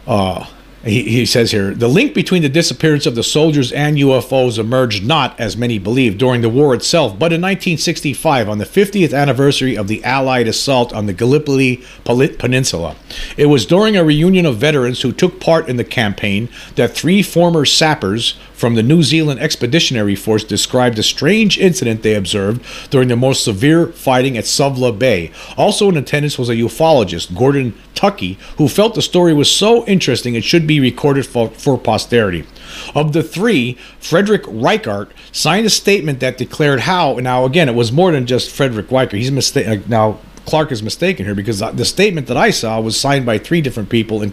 [0.07, 0.47] Uh,
[0.83, 5.05] he, he says here the link between the disappearance of the soldiers and UFOs emerged
[5.05, 9.77] not, as many believe, during the war itself, but in 1965 on the 50th anniversary
[9.77, 12.95] of the Allied assault on the Gallipoli Peninsula.
[13.37, 17.21] It was during a reunion of veterans who took part in the campaign that three
[17.21, 23.07] former sappers from the New Zealand Expeditionary Force described a strange incident they observed during
[23.07, 25.31] the most severe fighting at Suvla Bay.
[25.57, 30.35] Also in attendance was a ufologist, Gordon Tuckey, who felt the story was so interesting
[30.35, 32.45] it should be recorded for, for posterity.
[32.93, 37.15] Of the three, Frederick Reichardt signed a statement that declared how.
[37.15, 39.21] Now, again, it was more than just Frederick Reichardt.
[39.21, 39.85] He's mistaken.
[39.87, 43.61] Now, Clarke is mistaken here because the statement that I saw was signed by three
[43.61, 44.23] different people,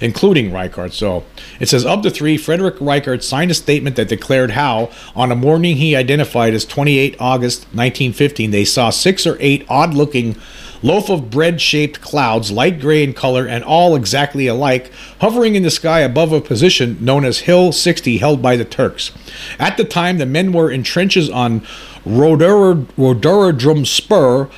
[0.00, 0.92] including Reichardt.
[0.92, 1.24] So
[1.60, 5.36] it says, of the three, Frederick Reichardt signed a statement that declared how, on a
[5.36, 10.36] morning he identified as 28 August 1915, they saw six or eight odd looking
[10.82, 15.62] loaf of bread shaped clouds, light gray in color and all exactly alike, hovering in
[15.62, 19.12] the sky above a position known as Hill 60 held by the Turks.
[19.58, 21.66] At the time, the men were in trenches on
[22.04, 24.48] Rhododendron Spur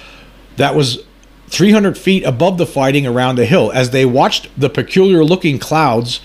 [0.60, 1.04] that was
[1.48, 3.72] 300 feet above the fighting around the hill.
[3.72, 6.20] As they watched the peculiar looking clouds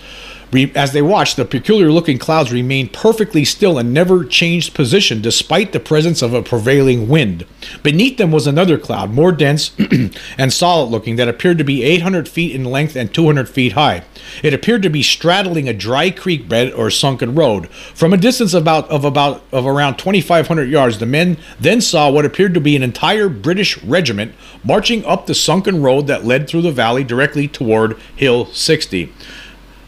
[0.52, 5.72] as they watched, the peculiar looking clouds remained perfectly still and never changed position despite
[5.72, 7.44] the presence of a prevailing wind.
[7.82, 9.72] Beneath them was another cloud, more dense
[10.38, 14.04] and solid looking, that appeared to be 800 feet in length and 200 feet high.
[14.42, 17.68] It appeared to be straddling a dry creek bed or sunken road.
[17.68, 22.24] From a distance about, of about of around 2,500 yards, the men then saw what
[22.24, 26.62] appeared to be an entire British regiment marching up the sunken road that led through
[26.62, 29.12] the valley directly toward Hill 60.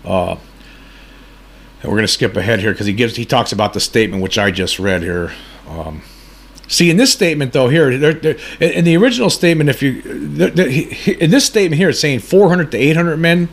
[0.04, 0.36] Uh,
[1.80, 4.22] and we're going to skip ahead here because he gives he talks about the statement
[4.22, 5.32] which I just read here.
[5.68, 6.02] Um,
[6.66, 10.00] see, in this statement though, here they're, they're, in the original statement, if you
[11.20, 13.48] in this statement here, it's saying 400 to 800 men.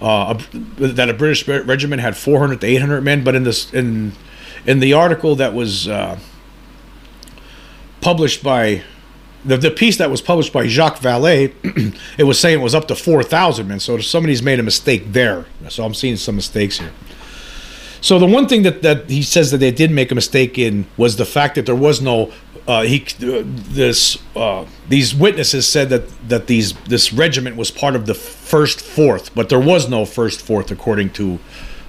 [0.00, 4.12] Uh, that a British regiment had 400 to 800 men, but in this in
[4.66, 6.18] in the article that was uh,
[8.00, 8.82] published by
[9.44, 11.52] the, the piece that was published by Jacques Vallée,
[12.18, 13.78] it was saying it was up to 4,000 men.
[13.78, 15.46] So somebody's made a mistake there.
[15.68, 16.92] So I'm seeing some mistakes here.
[18.04, 20.84] So the one thing that, that he says that they did make a mistake in
[20.98, 22.30] was the fact that there was no
[22.68, 27.96] uh, he uh, this uh, these witnesses said that that these this regiment was part
[27.96, 31.38] of the first fourth, but there was no first fourth according to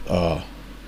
[0.08, 0.41] uh,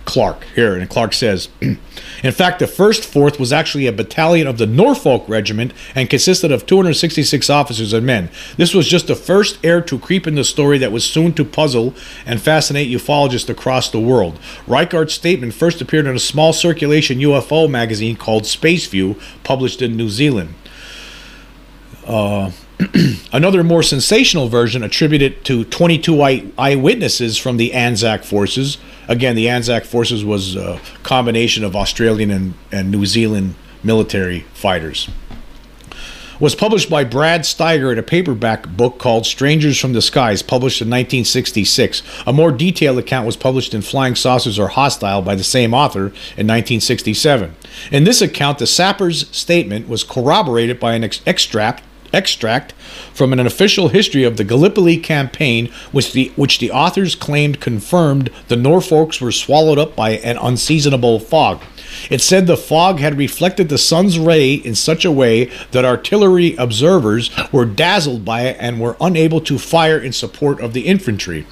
[0.07, 0.73] Clarke here.
[0.73, 5.27] And Clarke says, in fact, the first fourth was actually a battalion of the Norfolk
[5.27, 8.29] Regiment and consisted of 266 officers and men.
[8.55, 11.43] This was just the first air to creep in the story that was soon to
[11.43, 11.93] puzzle
[12.25, 14.39] and fascinate ufologists across the world.
[14.65, 19.97] Reichardt's statement first appeared in a small circulation UFO magazine called Space View, published in
[19.97, 20.55] New Zealand.
[22.05, 22.51] Uh,
[23.33, 28.77] Another more sensational version attributed to 22 eye- eyewitnesses from the Anzac forces.
[29.07, 35.09] Again, the Anzac forces was a combination of Australian and, and New Zealand military fighters.
[36.39, 40.81] Was published by Brad Steiger in a paperback book called Strangers from the Skies, published
[40.81, 42.03] in 1966.
[42.27, 46.07] A more detailed account was published in Flying Saucers Are Hostile by the same author
[46.37, 47.55] in 1967.
[47.91, 51.81] In this account, the sapper's statement was corroborated by an ex- extract
[52.13, 52.73] extract
[53.13, 58.29] from an official history of the Gallipoli campaign, which the, which the authors claimed confirmed
[58.47, 61.61] the Norfolks were swallowed up by an unseasonable fog.
[62.09, 66.55] It said the fog had reflected the sun's ray in such a way that artillery
[66.57, 71.45] observers were dazzled by it and were unable to fire in support of the infantry.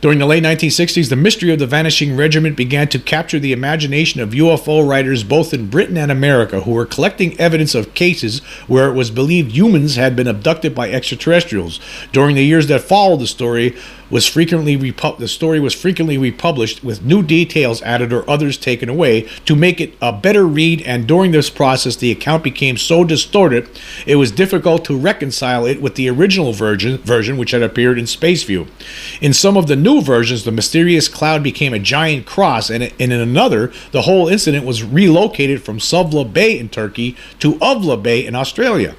[0.00, 4.20] During the late 1960s, the mystery of the vanishing regiment began to capture the imagination
[4.20, 8.38] of UFO writers both in Britain and America who were collecting evidence of cases
[8.68, 11.80] where it was believed humans had been abducted by extraterrestrials.
[12.12, 13.76] During the years that followed the story,
[14.10, 18.88] was frequently repu- the story was frequently republished with new details added or others taken
[18.88, 23.04] away to make it a better read and during this process the account became so
[23.04, 23.68] distorted
[24.06, 28.04] it was difficult to reconcile it with the original version version which had appeared in
[28.04, 28.68] Spaceview.
[29.20, 33.12] In some of the new versions the mysterious cloud became a giant cross and, in
[33.12, 38.34] another the whole incident was relocated from Suvla Bay in Turkey to Uvla Bay in
[38.34, 38.94] Australia.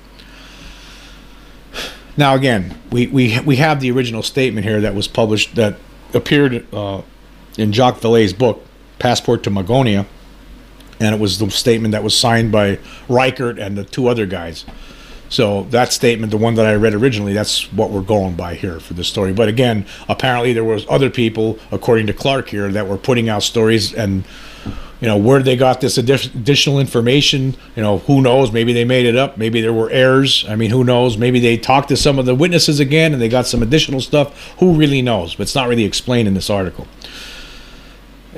[2.20, 5.78] Now, again, we, we, we have the original statement here that was published, that
[6.14, 7.02] appeared uh,
[7.58, 8.62] in Jacques Vallée's book,
[9.00, 10.06] Passport to Magonia.
[11.00, 14.66] And it was the statement that was signed by Reichardt and the two other guys.
[15.30, 18.82] So that statement, the one that I read originally, that's what we're going by here
[18.82, 19.32] for this story.
[19.32, 23.44] But again, apparently there was other people, according to Clarke here, that were putting out
[23.44, 24.26] stories and
[25.02, 28.52] you know where they got this additional information you know who knows?
[28.52, 29.38] Maybe they made it up.
[29.38, 30.46] Maybe there were errors.
[30.48, 31.18] I mean who knows?
[31.18, 34.54] Maybe they talked to some of the witnesses again and they got some additional stuff.
[34.60, 35.36] Who really knows?
[35.36, 36.88] But it's not really explained in this article.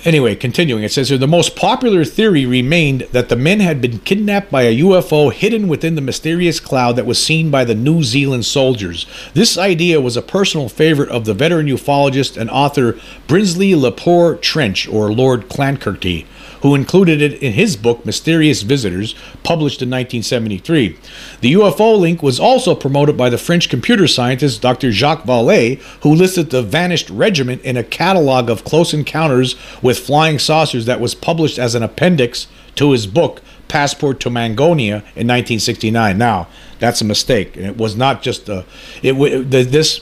[0.05, 3.99] Anyway, continuing, it says here the most popular theory remained that the men had been
[3.99, 8.01] kidnapped by a UFO hidden within the mysterious cloud that was seen by the New
[8.01, 9.05] Zealand soldiers.
[9.33, 12.93] This idea was a personal favorite of the veteran ufologist and author
[13.27, 16.25] Brinsley Le Poer Trench, or Lord Clancarty
[16.61, 20.97] who included it in his book Mysterious Visitors, published in 1973.
[21.41, 24.91] The UFO link was also promoted by the French computer scientist Dr.
[24.91, 30.39] Jacques Vallée, who listed the vanished regiment in a catalog of close encounters with flying
[30.39, 36.17] saucers that was published as an appendix to his book Passport to Magonia in 1969.
[36.17, 36.47] Now,
[36.79, 37.55] that's a mistake.
[37.55, 38.65] It was not just a.
[39.01, 39.13] It
[39.49, 40.01] this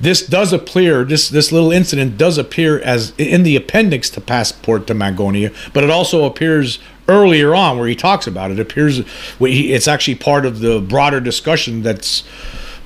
[0.00, 4.86] this does appear this this little incident does appear as in the appendix to passport
[4.86, 6.78] to magonia but it also appears
[7.08, 9.02] earlier on where he talks about it, it appears
[9.40, 12.24] it's actually part of the broader discussion that's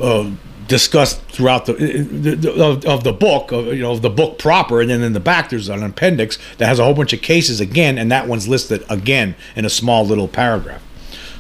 [0.00, 0.30] uh,
[0.66, 4.38] discussed throughout the, the, the of, of, the book of you know of the book
[4.38, 7.20] proper and then in the back there's an appendix that has a whole bunch of
[7.20, 10.82] cases again and that one's listed again in a small little paragraph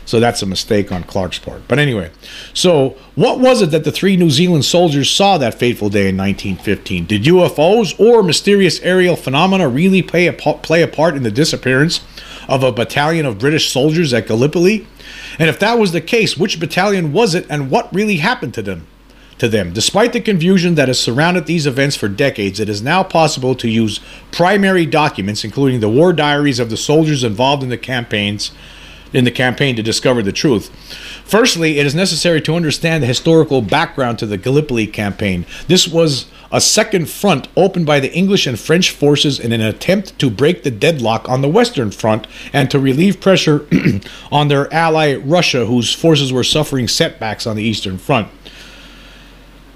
[0.06, 1.62] so that's a mistake on Clarke's part.
[1.66, 2.10] But anyway,
[2.52, 6.16] so what was it that the three New Zealand soldiers saw that fateful day in
[6.16, 7.06] 1915?
[7.06, 12.04] Did UFOs or mysterious aerial phenomena really play a, play a part in the disappearance
[12.48, 14.86] of a battalion of British soldiers at Gallipoli?
[15.38, 18.62] And if that was the case, which battalion was it and what really happened to
[18.62, 18.86] them?
[19.38, 19.72] To them.
[19.72, 23.68] Despite the confusion that has surrounded these events for decades, it is now possible to
[23.68, 23.98] use
[24.30, 28.52] primary documents, including the war diaries of the soldiers involved in the campaigns,
[29.14, 30.68] in the campaign to discover the truth.
[31.24, 35.46] Firstly, it is necessary to understand the historical background to the Gallipoli campaign.
[35.68, 40.18] This was a second front opened by the English and French forces in an attempt
[40.18, 43.66] to break the deadlock on the Western Front and to relieve pressure
[44.32, 48.28] on their ally Russia, whose forces were suffering setbacks on the Eastern Front.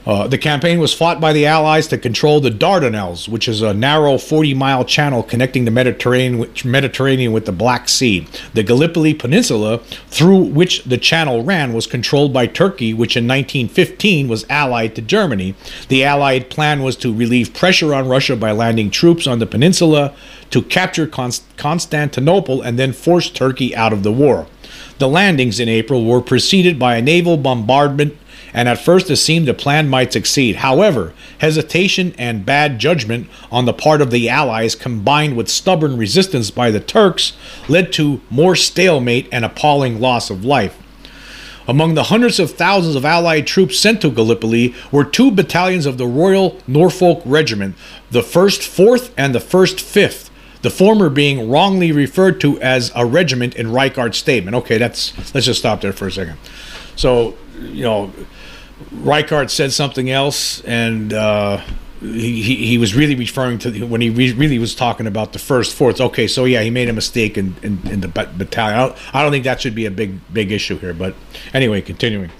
[0.09, 3.74] Uh, the campaign was fought by the Allies to control the Dardanelles, which is a
[3.74, 8.26] narrow 40 mile channel connecting the Mediterranean, Mediterranean with the Black Sea.
[8.54, 14.28] The Gallipoli Peninsula, through which the channel ran, was controlled by Turkey, which in 1915
[14.28, 15.54] was allied to Germany.
[15.88, 20.14] The Allied plan was to relieve pressure on Russia by landing troops on the peninsula
[20.48, 24.46] to capture Const- Constantinople and then force Turkey out of the war.
[25.00, 28.16] The landings in April were preceded by a naval bombardment
[28.59, 30.56] and at first it seemed the plan might succeed.
[30.56, 36.50] However, hesitation and bad judgment on the part of the Allies combined with stubborn resistance
[36.50, 37.34] by the Turks
[37.68, 40.76] led to more stalemate and appalling loss of life.
[41.68, 45.96] Among the hundreds of thousands of Allied troops sent to Gallipoli were two battalions of
[45.96, 47.76] the Royal Norfolk Regiment,
[48.11, 50.30] the 1st 4th and the 1st 5th,
[50.62, 54.56] the former being wrongly referred to as a regiment in Reichardt's statement.
[54.56, 56.38] Okay, that's let's just stop there for a second.
[56.96, 58.12] So, you know,
[58.93, 61.59] Reichardt said something else, and uh,
[62.01, 65.39] he, he, he was really referring to when he re- really was talking about the
[65.39, 66.01] first fourth.
[66.01, 68.79] Okay, so yeah, he made a mistake in, in, in the battalion.
[68.79, 71.14] I don't, I don't think that should be a big big issue here, but
[71.53, 72.31] anyway, continuing.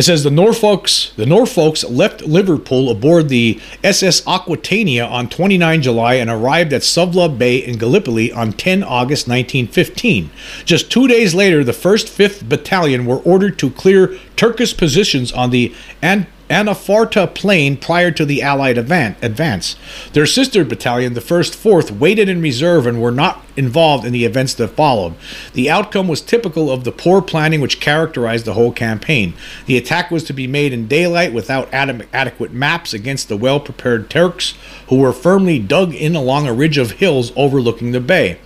[0.00, 6.14] It says the Norfolks the Norfolks left Liverpool aboard the SS Aquitania on 29 July
[6.14, 10.30] and arrived at Suvla Bay in Gallipoli on 10 August 1915.
[10.64, 15.50] Just two days later, the 1st 5th Battalion were ordered to clear Turkish positions on
[15.50, 19.76] the Ant- Anafarta Plain prior to the Allied advance.
[20.12, 24.24] Their sister battalion, the 1st 4th, waited in reserve and were not involved in the
[24.24, 25.14] events that followed.
[25.52, 29.34] The outcome was typical of the poor planning which characterized the whole campaign.
[29.66, 33.60] The attack was to be made in daylight without ad- adequate maps against the well
[33.60, 34.54] prepared Turks,
[34.88, 38.38] who were firmly dug in along a ridge of hills overlooking the bay.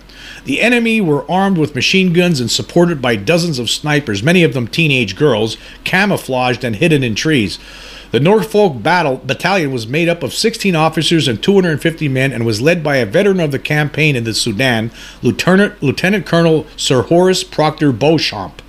[0.45, 4.53] The enemy were armed with machine guns and supported by dozens of snipers, many of
[4.53, 7.57] them teenage girls, camouflaged and hidden in trees.
[8.15, 12.61] The Norfolk Battle Battalion was made up of 16 officers and 250 men and was
[12.61, 14.89] led by a veteran of the campaign in the Sudan,
[15.21, 18.61] Lieutenant, Lieutenant Colonel Sir Horace Proctor Beauchamp.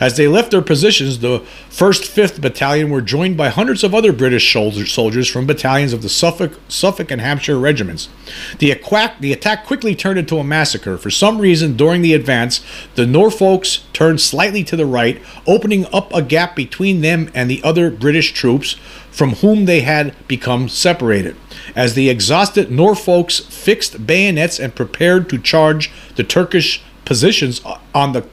[0.00, 1.40] As they left their positions, the
[1.70, 6.08] 1st 5th Battalion were joined by hundreds of other British soldiers from battalions of the
[6.08, 8.08] Suffolk, Suffolk and Hampshire regiments.
[8.58, 10.98] The, aquac, the attack quickly turned into a massacre.
[10.98, 12.64] For some reason, during the advance,
[12.94, 17.62] the Norfolks turned slightly to the right, opening up a gap between them and the
[17.62, 18.76] other British troops
[19.10, 21.36] from whom they had become separated.
[21.76, 28.12] As the exhausted Norfolks fixed bayonets and prepared to charge the Turkish positions uh, on
[28.12, 28.26] the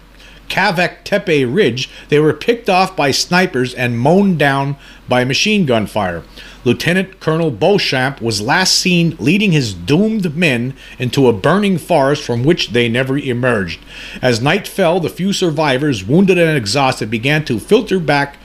[0.51, 4.75] Kavak Tepe Ridge, they were picked off by snipers and mown down
[5.07, 6.23] by machine gun fire.
[6.65, 12.43] Lieutenant Colonel Beauchamp was last seen leading his doomed men into a burning forest from
[12.43, 13.79] which they never emerged.
[14.21, 18.35] As night fell, the few survivors, wounded and exhausted, began to filter back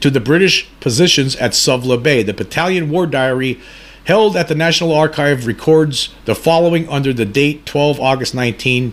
[0.00, 2.22] to the British positions at Suvla Bay.
[2.22, 3.60] The battalion war diary
[4.04, 8.92] held at the National Archive records the following under the date 12 August 19,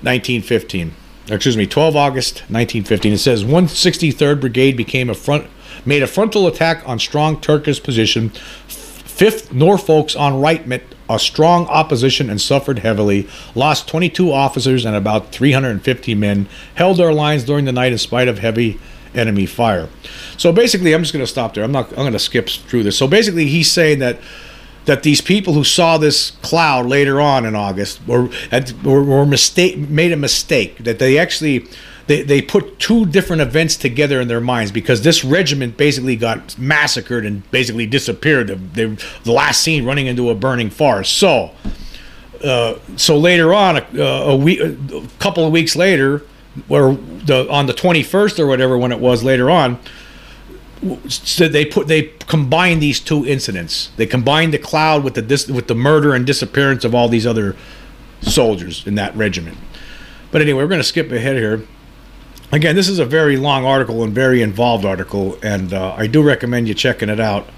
[0.00, 0.94] 1915
[1.28, 3.12] excuse me, 12 August 1915.
[3.12, 5.46] It says 163rd Brigade became a front,
[5.84, 8.30] made a frontal attack on strong Turkish position.
[8.68, 13.28] 5th Norfolk's on right met a strong opposition and suffered heavily.
[13.54, 16.48] Lost 22 officers and about 350 men.
[16.74, 18.80] Held our lines during the night in spite of heavy
[19.14, 19.88] enemy fire.
[20.36, 21.62] So basically, I'm just going to stop there.
[21.62, 21.90] I'm not.
[21.90, 22.98] I'm going to skip through this.
[22.98, 24.18] So basically, he's saying that
[24.86, 28.28] that these people who saw this cloud later on in August were
[28.82, 31.66] were, were mistake made a mistake that they actually
[32.06, 36.58] they, they put two different events together in their minds because this regiment basically got
[36.58, 38.48] massacred and basically disappeared.
[38.74, 41.14] They, the last seen running into a burning forest.
[41.14, 41.52] So,
[42.42, 46.22] uh, so later on, a, a, week, a couple of weeks later,
[46.68, 49.78] or the on the twenty first or whatever when it was later on,
[51.08, 53.90] so they put they combined these two incidents.
[53.96, 57.26] They combined the cloud with the dis, with the murder and disappearance of all these
[57.26, 57.56] other
[58.20, 59.58] soldiers in that regiment.
[60.30, 61.62] But anyway, we're going to skip ahead here.
[62.52, 66.22] Again, this is a very long article and very involved article, and uh, I do
[66.22, 67.48] recommend you checking it out.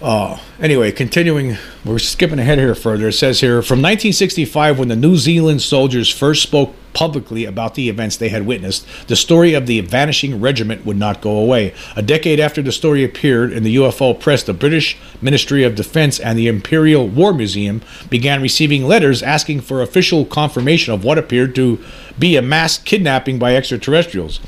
[0.00, 3.08] Uh, anyway, continuing, we're skipping ahead here further.
[3.08, 7.88] It says here from 1965, when the New Zealand soldiers first spoke publicly about the
[7.88, 11.74] events they had witnessed, the story of the vanishing regiment would not go away.
[11.96, 16.20] A decade after the story appeared in the UFO press, the British Ministry of Defense
[16.20, 21.56] and the Imperial War Museum began receiving letters asking for official confirmation of what appeared
[21.56, 21.84] to
[22.16, 24.38] be a mass kidnapping by extraterrestrials.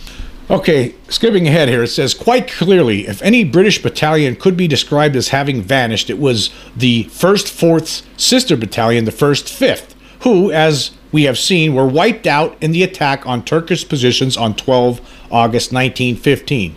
[0.50, 5.14] Okay, skipping ahead here, it says quite clearly if any British battalion could be described
[5.14, 10.90] as having vanished, it was the 1st 4th sister battalion, the 1st 5th, who, as
[11.12, 14.98] we have seen, were wiped out in the attack on Turkish positions on 12
[15.30, 16.74] August 1915.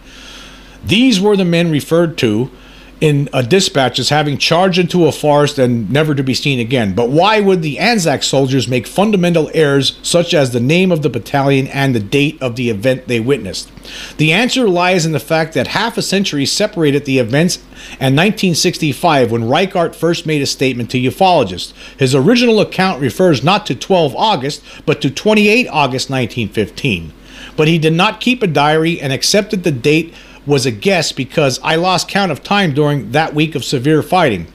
[0.85, 2.51] These were the men referred to
[3.01, 6.93] in a dispatch as having charged into a forest and never to be seen again.
[6.93, 11.09] But why would the Anzac soldiers make fundamental errors such as the name of the
[11.09, 13.69] battalion and the date of the event they witnessed?
[14.17, 17.57] The answer lies in the fact that half a century separated the events
[17.99, 21.73] and 1965 when Reichardt first made a statement to ufologists.
[21.97, 27.11] His original account refers not to 12 August, but to 28 August 1915.
[27.57, 30.13] But he did not keep a diary and accepted the date
[30.45, 34.47] was a guess because I lost count of time during that week of severe fighting.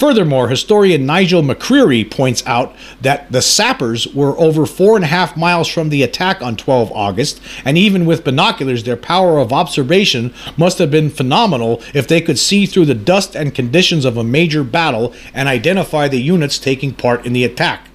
[0.00, 5.36] Furthermore, historian Nigel McCrery points out that the sappers were over four and a half
[5.36, 10.32] miles from the attack on 12 August, and even with binoculars, their power of observation
[10.56, 14.24] must have been phenomenal if they could see through the dust and conditions of a
[14.24, 17.89] major battle and identify the units taking part in the attack.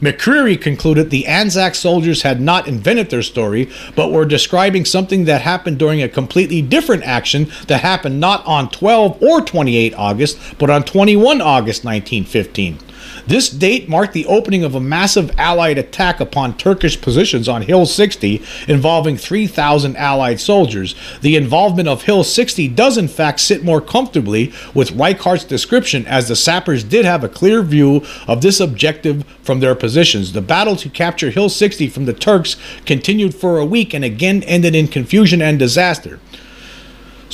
[0.00, 5.42] McCrery concluded the Anzac soldiers had not invented their story, but were describing something that
[5.42, 10.70] happened during a completely different action that happened not on 12 or 28 August, but
[10.70, 12.78] on 21 August 1915.
[13.26, 17.86] This date marked the opening of a massive Allied attack upon Turkish positions on Hill
[17.86, 20.94] 60 involving 3,000 Allied soldiers.
[21.22, 26.28] The involvement of Hill 60 does, in fact, sit more comfortably with Reichardt's description, as
[26.28, 30.32] the sappers did have a clear view of this objective from their positions.
[30.32, 34.42] The battle to capture Hill 60 from the Turks continued for a week and again
[34.42, 36.20] ended in confusion and disaster.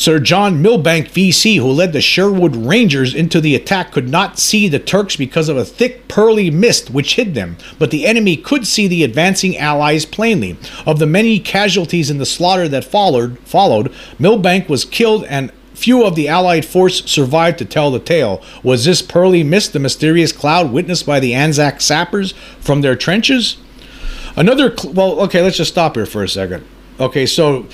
[0.01, 4.67] Sir John Milbanke, VC, who led the Sherwood Rangers into the attack, could not see
[4.67, 8.67] the Turks because of a thick, pearly mist which hid them, but the enemy could
[8.67, 10.57] see the advancing Allies plainly.
[10.87, 16.03] Of the many casualties in the slaughter that followed, followed Milbanke was killed and Few
[16.03, 18.43] of the Allied force survived to tell the tale.
[18.63, 23.59] Was this pearly mist the mysterious cloud witnessed by the Anzac sappers from their trenches?
[24.35, 26.67] Another, cl- well, okay, let's just stop here for a second.
[26.99, 27.67] Okay, so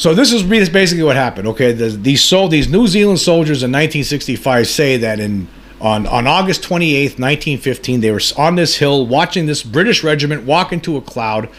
[0.00, 1.46] so this is basically what happened.
[1.48, 5.46] Okay, the, these these New Zealand soldiers in 1965 say that in
[5.78, 10.72] on on August 28th, 1915, they were on this hill watching this British regiment walk
[10.72, 11.50] into a cloud.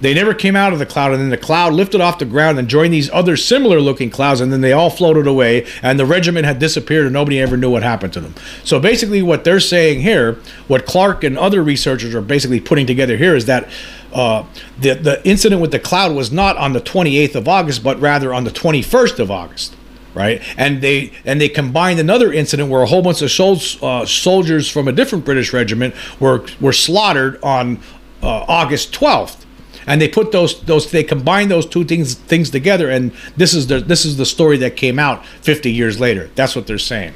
[0.00, 2.58] They never came out of the cloud, and then the cloud lifted off the ground
[2.58, 6.06] and joined these other similar looking clouds, and then they all floated away, and the
[6.06, 8.34] regiment had disappeared, and nobody ever knew what happened to them.
[8.64, 10.38] So basically, what they're saying here,
[10.68, 13.68] what Clarke and other researchers are basically putting together here, is that
[14.12, 14.44] uh,
[14.78, 18.34] the the incident with the cloud was not on the 28th of August, but rather
[18.34, 19.76] on the 21st of August,
[20.14, 20.42] right?
[20.56, 24.68] And they and they combined another incident where a whole bunch of sol- uh, soldiers
[24.68, 27.78] from a different British regiment were were slaughtered on
[28.22, 29.44] uh, August 12th.
[29.86, 33.66] And they put those those they combine those two things things together, and this is
[33.66, 36.30] the this is the story that came out 50 years later.
[36.34, 37.14] That's what they're saying.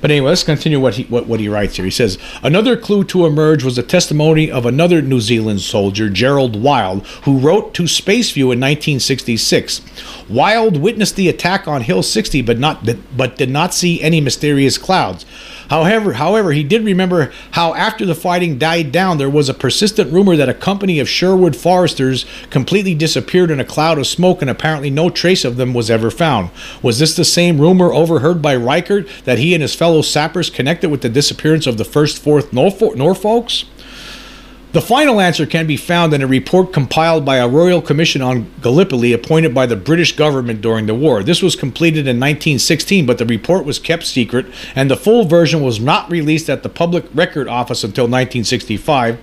[0.00, 1.84] But anyway, let's continue what he what, what he writes here.
[1.84, 6.60] He says another clue to emerge was the testimony of another New Zealand soldier, Gerald
[6.60, 9.80] Wild, who wrote to Spaceview in 1966.
[10.28, 12.86] Wild witnessed the attack on Hill 60, but not
[13.16, 15.26] but did not see any mysterious clouds.
[15.68, 20.12] However, however, he did remember how after the fighting died down, there was a persistent
[20.12, 24.50] rumor that a company of Sherwood foresters completely disappeared in a cloud of smoke, and
[24.50, 26.50] apparently no trace of them was ever found.
[26.82, 30.90] Was this the same rumor overheard by Reichardt that he and his fellow sappers connected
[30.90, 33.64] with the disappearance of the first, fourth Norfolks?
[34.70, 38.50] The final answer can be found in a report compiled by a Royal Commission on
[38.60, 41.22] Gallipoli appointed by the British government during the war.
[41.22, 44.44] This was completed in 1916, but the report was kept secret,
[44.74, 49.18] and the full version was not released at the Public Record Office until 1965.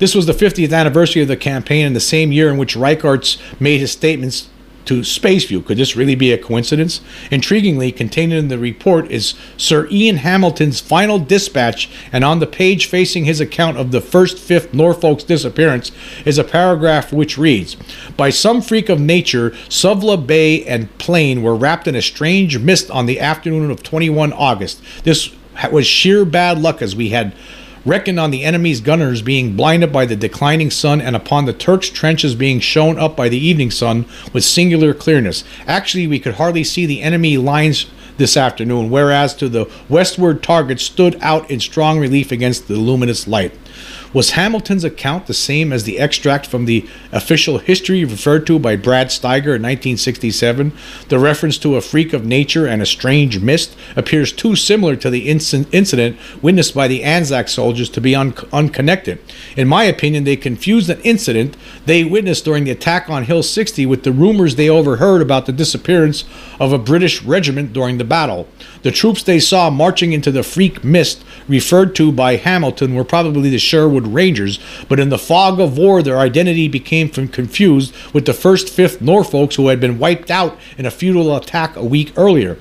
[0.00, 3.38] This was the 50th anniversary of the campaign and the same year in which Reichardt's
[3.60, 4.48] made his statements
[4.86, 5.64] to Spaceview.
[5.64, 7.00] Could this really be a coincidence?
[7.30, 12.86] Intriguingly, contained in the report is Sir Ian Hamilton's final dispatch, and on the page
[12.86, 15.92] facing his account of the 1st 5th Norfolk's disappearance
[16.24, 17.76] is a paragraph which reads
[18.16, 22.90] By some freak of nature, Suvla Bay and plain were wrapped in a strange mist
[22.90, 24.82] on the afternoon of 21 August.
[25.04, 25.34] This
[25.70, 27.34] was sheer bad luck as we had
[27.84, 31.88] reckoned on the enemy's gunners being blinded by the declining sun and upon the Turks'
[31.88, 35.44] trenches being shown up by the evening sun with singular clearness.
[35.66, 37.86] Actually, we could hardly see the enemy lines
[38.18, 43.26] this afternoon, whereas to the westward targets stood out in strong relief against the luminous
[43.26, 43.52] light.
[44.12, 48.74] Was Hamilton's account the same as the extract from the official history referred to by
[48.74, 50.72] Brad Steiger in 1967?
[51.08, 55.10] The reference to a freak of nature and a strange mist appears too similar to
[55.10, 59.20] the incident witnessed by the Anzac soldiers to be un- unconnected.
[59.56, 61.56] In my opinion, they confused an incident
[61.86, 65.52] they witnessed during the attack on Hill 60 with the rumors they overheard about the
[65.52, 66.24] disappearance
[66.58, 68.48] of a British regiment during the battle.
[68.82, 73.50] The troops they saw marching into the freak mist referred to by Hamilton were probably
[73.50, 78.32] the Sherwood Rangers, but in the fog of war, their identity became confused with the
[78.32, 82.58] 1st 5th Norfolks who had been wiped out in a futile attack a week earlier.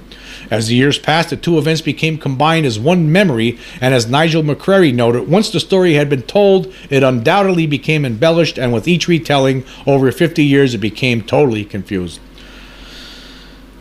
[0.51, 4.41] As the years passed, the two events became combined as one memory, and as Nigel
[4.41, 9.07] McCrery noted, once the story had been told, it undoubtedly became embellished, and with each
[9.07, 12.19] retelling over 50 years, it became totally confused.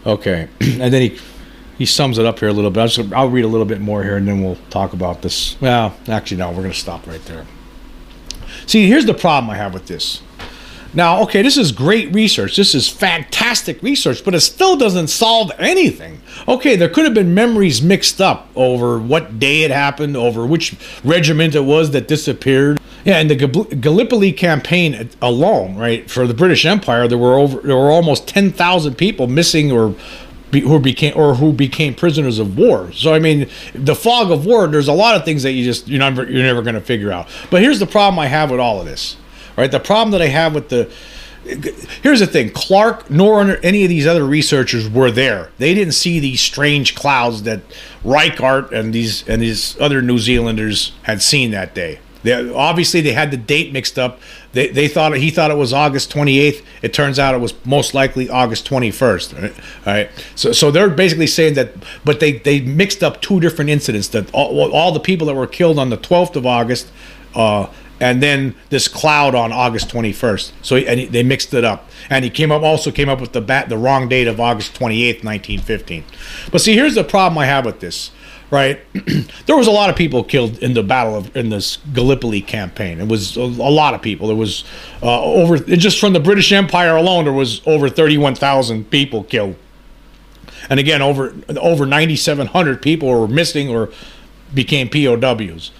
[0.04, 1.18] Okay, and then he
[1.78, 2.80] he sums it up here a little bit.
[2.80, 5.58] I'll, just, I'll read a little bit more here, and then we'll talk about this.
[5.60, 7.46] Well, actually, no, we're going to stop right there.
[8.66, 10.20] See, here's the problem I have with this.
[10.94, 12.56] Now, okay, this is great research.
[12.56, 16.20] This is fantastic research, but it still doesn't solve anything.
[16.48, 20.74] Okay, there could have been memories mixed up over what day it happened, over which
[21.04, 22.80] regiment it was that disappeared.
[23.04, 27.76] Yeah, in the Gallipoli campaign alone, right, for the British Empire, there were over there
[27.76, 29.94] were almost 10,000 people missing or
[30.50, 32.92] be, who became or who became prisoners of war.
[32.92, 34.66] So I mean, the fog of war.
[34.66, 37.12] There's a lot of things that you just you're never you're never going to figure
[37.12, 37.28] out.
[37.50, 39.16] But here's the problem I have with all of this.
[39.56, 40.90] Right, the problem that I have with the
[42.02, 46.20] here's the thing clarke nor any of these other researchers were there they didn't see
[46.20, 47.60] these strange clouds that
[48.04, 53.12] reichardt and these and these other new zealanders had seen that day they, obviously they
[53.12, 54.20] had the date mixed up
[54.58, 57.94] they, they thought he thought it was august 28th it turns out it was most
[57.94, 59.52] likely august 21st right,
[59.86, 60.10] all right.
[60.34, 61.72] so so they're basically saying that
[62.04, 65.46] but they they mixed up two different incidents that all, all the people that were
[65.46, 66.90] killed on the 12th of august
[67.34, 67.68] uh,
[68.00, 70.52] and then this cloud on August 21st.
[70.62, 73.32] So and he, they mixed it up, and he came up also came up with
[73.32, 76.04] the bat, the wrong date of August 28th, 1915.
[76.52, 78.12] But see, here's the problem I have with this.
[78.50, 78.80] Right,
[79.46, 82.98] there was a lot of people killed in the battle of in this Gallipoli campaign.
[82.98, 84.28] It was a, a lot of people.
[84.28, 84.64] There was
[85.02, 89.56] uh, over just from the British Empire alone, there was over 31,000 people killed,
[90.70, 93.90] and again over over 9,700 people were missing or
[94.54, 95.70] became POWs.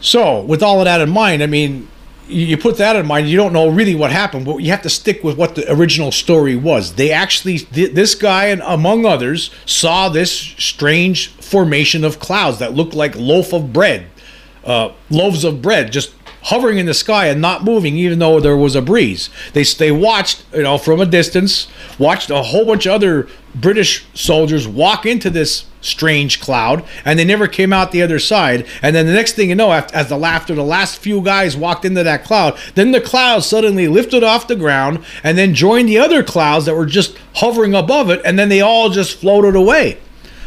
[0.00, 1.88] So, with all of that in mind, I mean,
[2.28, 4.90] you put that in mind, you don't know really what happened, but you have to
[4.90, 6.94] stick with what the original story was.
[6.94, 12.94] They actually, this guy and among others, saw this strange formation of clouds that looked
[12.94, 14.06] like loaf of bread,
[14.64, 16.12] uh, loaves of bread, just
[16.42, 19.30] hovering in the sky and not moving, even though there was a breeze.
[19.52, 21.68] They they watched, you know, from a distance,
[21.98, 27.24] watched a whole bunch of other British soldiers walk into this strange cloud, and they
[27.24, 28.66] never came out the other side.
[28.82, 31.84] And then the next thing you know, as the after the last few guys walked
[31.84, 35.98] into that cloud, then the cloud suddenly lifted off the ground and then joined the
[35.98, 39.98] other clouds that were just hovering above it, and then they all just floated away.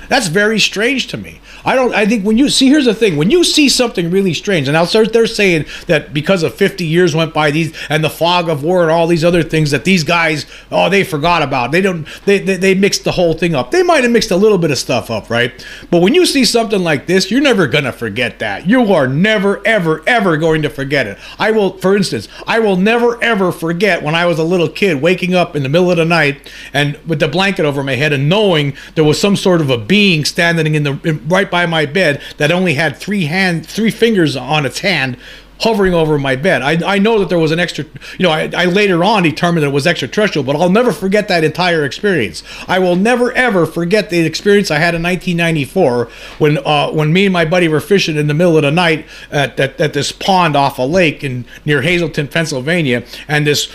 [0.10, 1.40] That's very strange to me.
[1.70, 1.94] I don't.
[1.94, 4.74] I think when you see, here's the thing: when you see something really strange, and
[4.74, 8.64] now they're saying that because of 50 years went by, these and the fog of
[8.64, 11.72] war and all these other things that these guys, oh, they forgot about.
[11.72, 12.08] They don't.
[12.26, 13.70] They they, they mixed the whole thing up.
[13.70, 15.64] They might have mixed a little bit of stuff up, right?
[15.92, 18.68] But when you see something like this, you're never gonna forget that.
[18.68, 21.20] You are never, ever, ever going to forget it.
[21.38, 25.04] I will, for instance, I will never ever forget when I was a little kid
[25.04, 28.12] waking up in the middle of the night and with the blanket over my head
[28.12, 30.94] and knowing there was some sort of a being standing in the
[31.28, 35.18] right by my bed that only had three hand, three fingers on its hand
[35.60, 36.62] hovering over my bed.
[36.62, 37.86] I, I know that there was an extra,
[38.18, 41.28] you know, I, I, later on determined that it was extraterrestrial, but I'll never forget
[41.28, 42.43] that entire experience.
[42.68, 46.05] I will never ever forget the experience I had in 1994
[46.38, 49.05] when uh, when me and my buddy were fishing in the middle of the night
[49.32, 53.72] at, at, at this pond off a lake in near Hazleton, Pennsylvania, and this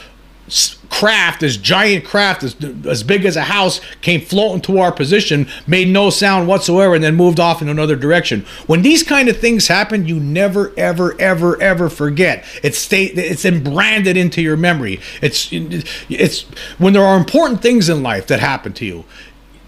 [0.91, 5.49] craft, this giant craft, as, as big as a house, came floating to our position,
[5.67, 8.45] made no sound whatsoever, and then moved off in another direction.
[8.67, 12.45] When these kind of things happen, you never, ever, ever, ever forget.
[12.63, 15.01] It's stay, it's branded into your memory.
[15.21, 16.43] It's it's
[16.79, 19.05] when there are important things in life that happen to you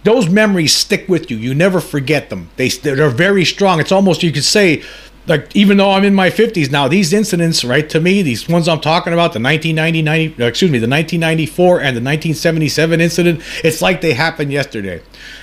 [0.05, 1.37] those memories stick with you.
[1.37, 2.49] You never forget them.
[2.55, 3.81] They they're very strong.
[3.81, 4.85] It's almost you could say
[5.27, 8.69] like even though I'm in my 50s now, these incidents, right to me, these ones
[8.69, 13.43] I'm talking about, the 1990, 90, uh, excuse me, the 1994 and the 1977 incident,
[13.65, 15.03] it's like they happened yesterday.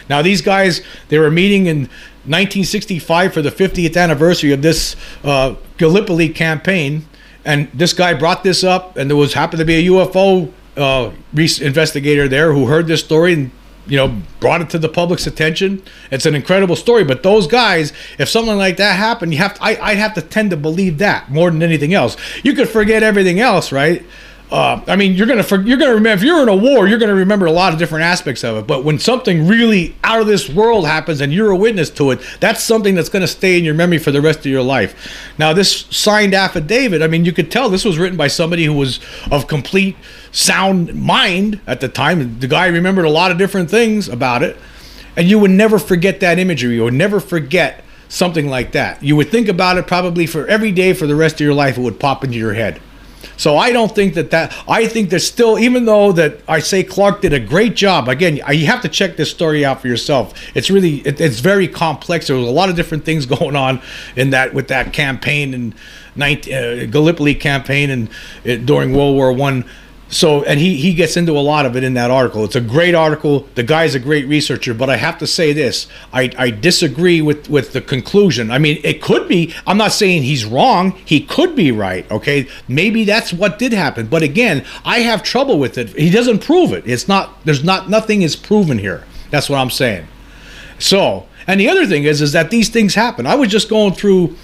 [0.10, 1.82] Now these guys, they were meeting in
[2.26, 7.06] 1965 for the 50th anniversary of this uh, Gallipoli campaign,
[7.44, 11.12] and this guy brought this up, and there was happened to be a UFO uh,
[11.36, 13.52] investigator there who heard this story and
[13.86, 15.84] you know, brought it to the public's attention.
[16.12, 17.04] It's an incredible story.
[17.04, 20.22] But those guys, if something like that happened, you have to, I, I'd have to
[20.22, 22.16] tend to believe that more than anything else.
[22.44, 24.06] You could forget everything else, right?
[24.54, 27.16] Uh, I mean, you're gonna you're gonna remember if you're in a war, you're gonna
[27.16, 28.68] remember a lot of different aspects of it.
[28.68, 32.20] But when something really out of this world happens and you're a witness to it,
[32.40, 35.34] that's something that's gonna stay in your memory for the rest of your life.
[35.40, 38.74] Now, this signed affidavit, I mean, you could tell this was written by somebody who
[38.74, 39.00] was
[39.32, 39.98] of complete
[40.32, 42.38] sound mind at the time.
[42.38, 44.56] The guy remembered a lot of different things about it,
[45.18, 46.76] and you would never forget that imagery.
[46.76, 49.02] You would never forget something like that.
[49.02, 51.80] You would think about it probably for every day for the rest of your life.
[51.80, 52.80] It would pop into your head.
[53.38, 56.84] So I don't think that that I think there's still even though that I say
[56.84, 58.08] Clarke did a great job.
[58.08, 60.34] Again, you have to check this story out for yourself.
[60.56, 62.28] It's really it, it's very complex.
[62.28, 63.82] There was a lot of different things going on
[64.16, 65.74] in that with that campaign and
[66.22, 68.10] uh, Gallipoli campaign and
[68.48, 69.66] uh, during World War One
[70.14, 72.44] so and he he gets into a lot of it in that article.
[72.46, 73.48] It's a great article.
[73.56, 75.88] The guy's a great researcher but i have to say this.
[76.12, 78.52] I i disagree with with the conclusion.
[78.52, 80.92] I mean it could be i'm not saying he's wrong.
[81.06, 82.48] He could be right okay?
[82.68, 84.08] Maybe that's what did happen.
[84.08, 85.90] But again i have trouble with it.
[85.90, 86.88] He doesn't prove it.
[86.88, 89.04] It's not there's not nothing is proven here.
[89.32, 90.08] That's what i'm saying.
[90.80, 93.26] So and the other thing is is that these things happen.
[93.26, 94.36] I was just going through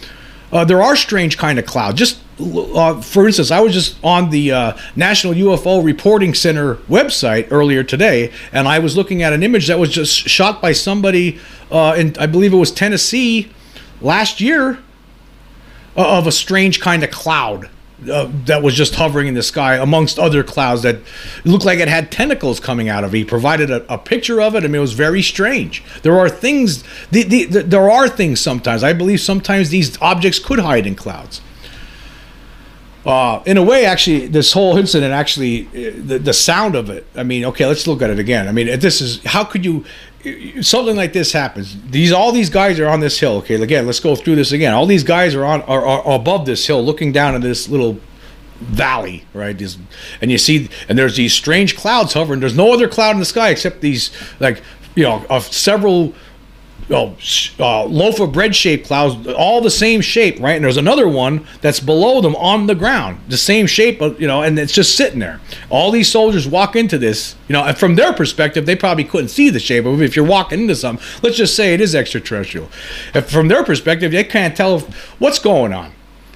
[0.51, 1.99] uh, there are strange kind of clouds.
[1.99, 7.47] Just uh, for instance, I was just on the uh, National UFO Reporting Center website
[7.51, 11.39] earlier today, and I was looking at an image that was just shot by somebody
[11.71, 13.51] uh, in, I believe it was Tennessee,
[14.01, 14.79] last year,
[15.95, 17.69] of a strange kind of cloud.
[18.09, 20.97] uh, that was just hovering in the sky amongst other clouds that
[21.43, 23.17] looked like it had tentacles coming out of it.
[23.17, 24.63] He provided a, a picture of it.
[24.63, 25.83] I mean, it was very strange.
[26.03, 28.83] There are things, the, the, the, there are things sometimes.
[28.83, 31.41] I believe sometimes these objects could hide in clouds.
[33.05, 37.07] Uh, in a way, actually, this whole incident, actually, uh, the, the sound of it.
[37.15, 38.47] I mean, okay, let's look at it again.
[38.47, 39.85] I mean, this is how could you
[40.61, 41.77] something like this happens.
[41.89, 43.37] These all these guys are on this hill.
[43.37, 44.73] Okay, again, let's go through this again.
[44.73, 47.99] All these guys are on are, are above this hill, looking down at this little
[48.59, 49.57] valley, right?
[49.57, 49.77] This,
[50.21, 52.41] and you see, and there's these strange clouds hovering.
[52.41, 54.61] There's no other cloud in the sky except these, like
[54.95, 56.13] you know, of several
[56.89, 57.15] oh,
[57.59, 60.55] uh, loaf of bread shaped clouds, all the same shape, right?
[60.55, 64.41] And there's another one that's below them on the ground, the same shape, you know,
[64.41, 65.39] and it's just sitting there.
[65.69, 69.29] All these soldiers walk into this, you know, and from their perspective, they probably couldn't
[69.29, 70.05] see the shape of it.
[70.05, 72.69] If you're walking into something, let's just say it is extraterrestrial.
[73.13, 74.79] If from their perspective, they can't tell
[75.19, 75.93] what's going on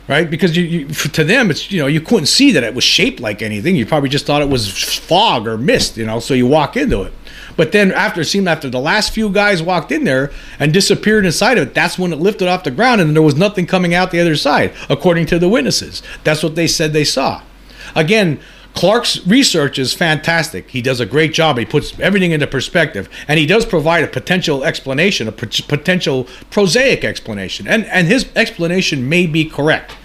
[0.07, 0.29] right?
[0.29, 3.19] Because you, you, to them, it's you know you couldn't see that it was shaped
[3.19, 3.75] like anything.
[3.75, 4.69] You probably just thought it was
[4.99, 6.19] fog or mist, you know.
[6.19, 7.13] So you walk into it.
[7.55, 11.25] But then after it seemed after the last few guys walked in there and disappeared
[11.25, 13.93] inside of it, that's when it lifted off the ground and there was nothing coming
[13.93, 16.01] out the other side, according to the witnesses.
[16.23, 17.41] That's what they said they saw.
[17.95, 18.39] Again,
[18.73, 20.71] Clarke's research is fantastic.
[20.71, 21.57] He does a great job.
[21.57, 27.03] He puts everything into perspective, and he does provide a potential explanation, a potential prosaic
[27.03, 29.95] explanation, and and his explanation may be correct.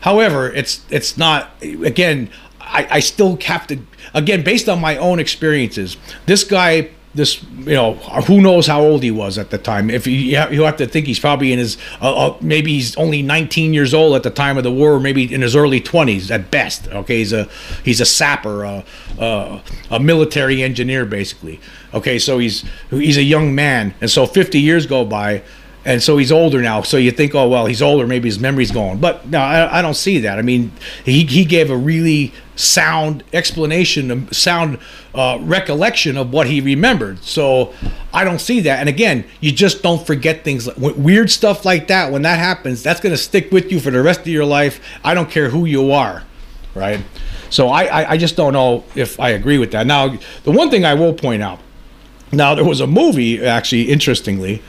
[0.00, 1.52] However, it's it's not.
[1.60, 2.30] Again,
[2.62, 3.78] I, I still have to
[4.14, 5.96] again based on my own experiences.
[6.26, 7.94] This guy this you know
[8.26, 11.06] who knows how old he was at the time if you, you have to think
[11.06, 14.56] he's probably in his uh, uh, maybe he's only 19 years old at the time
[14.56, 17.48] of the war maybe in his early 20s at best okay he's a
[17.84, 18.82] he's a sapper uh,
[19.18, 19.60] uh,
[19.90, 21.60] a military engineer basically
[21.92, 25.42] okay so he's he's a young man and so 50 years go by
[25.84, 26.82] and so he's older now.
[26.82, 29.82] So you think, oh well, he's older, maybe his memory's gone But no, I, I
[29.82, 30.38] don't see that.
[30.38, 30.72] I mean,
[31.04, 32.32] he he gave a really
[32.62, 34.78] sound explanation, sound
[35.14, 37.22] uh, recollection of what he remembered.
[37.24, 37.74] So
[38.12, 38.78] I don't see that.
[38.78, 42.12] And again, you just don't forget things like weird stuff like that.
[42.12, 44.80] When that happens, that's going to stick with you for the rest of your life.
[45.04, 46.22] I don't care who you are,
[46.74, 47.00] right?
[47.50, 49.86] So I, I, I just don't know if I agree with that.
[49.86, 51.58] Now, the one thing I will point out.
[52.34, 54.62] Now there was a movie actually, interestingly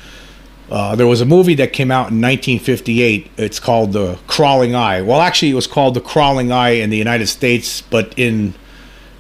[0.74, 3.30] uh, there was a movie that came out in 1958.
[3.38, 5.04] It's called The Crawling Eye.
[5.04, 8.56] Well, actually, it was called The Crawling Eye in the United States, but in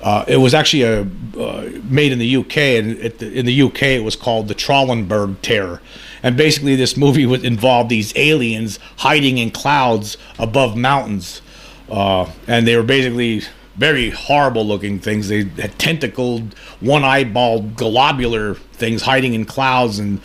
[0.02, 1.02] uh, it was actually a
[1.40, 5.80] uh, made in the UK, and in the UK it was called the Trollenberg Terror.
[6.24, 11.44] And basically, this movie would involve these aliens hiding in clouds above mountains,
[11.88, 13.44] uh, and they were basically
[13.76, 15.28] very horrible looking things.
[15.28, 20.20] They had tentacled, one eyeball, globular things hiding in clouds and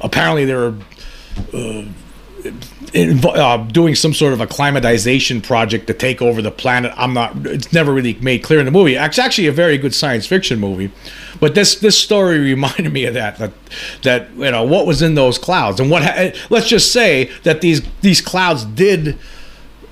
[0.00, 0.74] apparently they were
[1.52, 1.84] uh,
[2.94, 6.92] uh, doing some sort of acclimatization project to take over the planet.
[6.96, 7.34] I'm not.
[7.46, 8.94] It's never really made clear in the movie.
[8.94, 10.90] It's actually a very good science fiction movie,
[11.40, 13.38] but this this story reminded me of that.
[13.38, 13.52] That
[14.02, 16.02] that you know what was in those clouds and what.
[16.04, 19.18] Ha- let's just say that these these clouds did.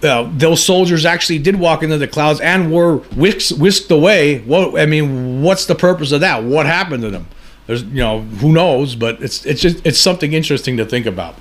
[0.03, 4.40] Uh, those soldiers actually did walk into the clouds and were whisked, whisked away.
[4.40, 6.42] What I mean, what's the purpose of that?
[6.42, 7.28] What happened to them?
[7.66, 11.36] There's, you know, who knows, but it's it's just it's something interesting to think about.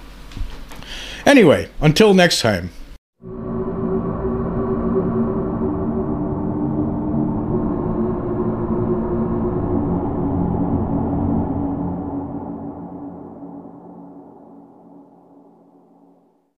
[1.25, 2.71] Anyway, until next time.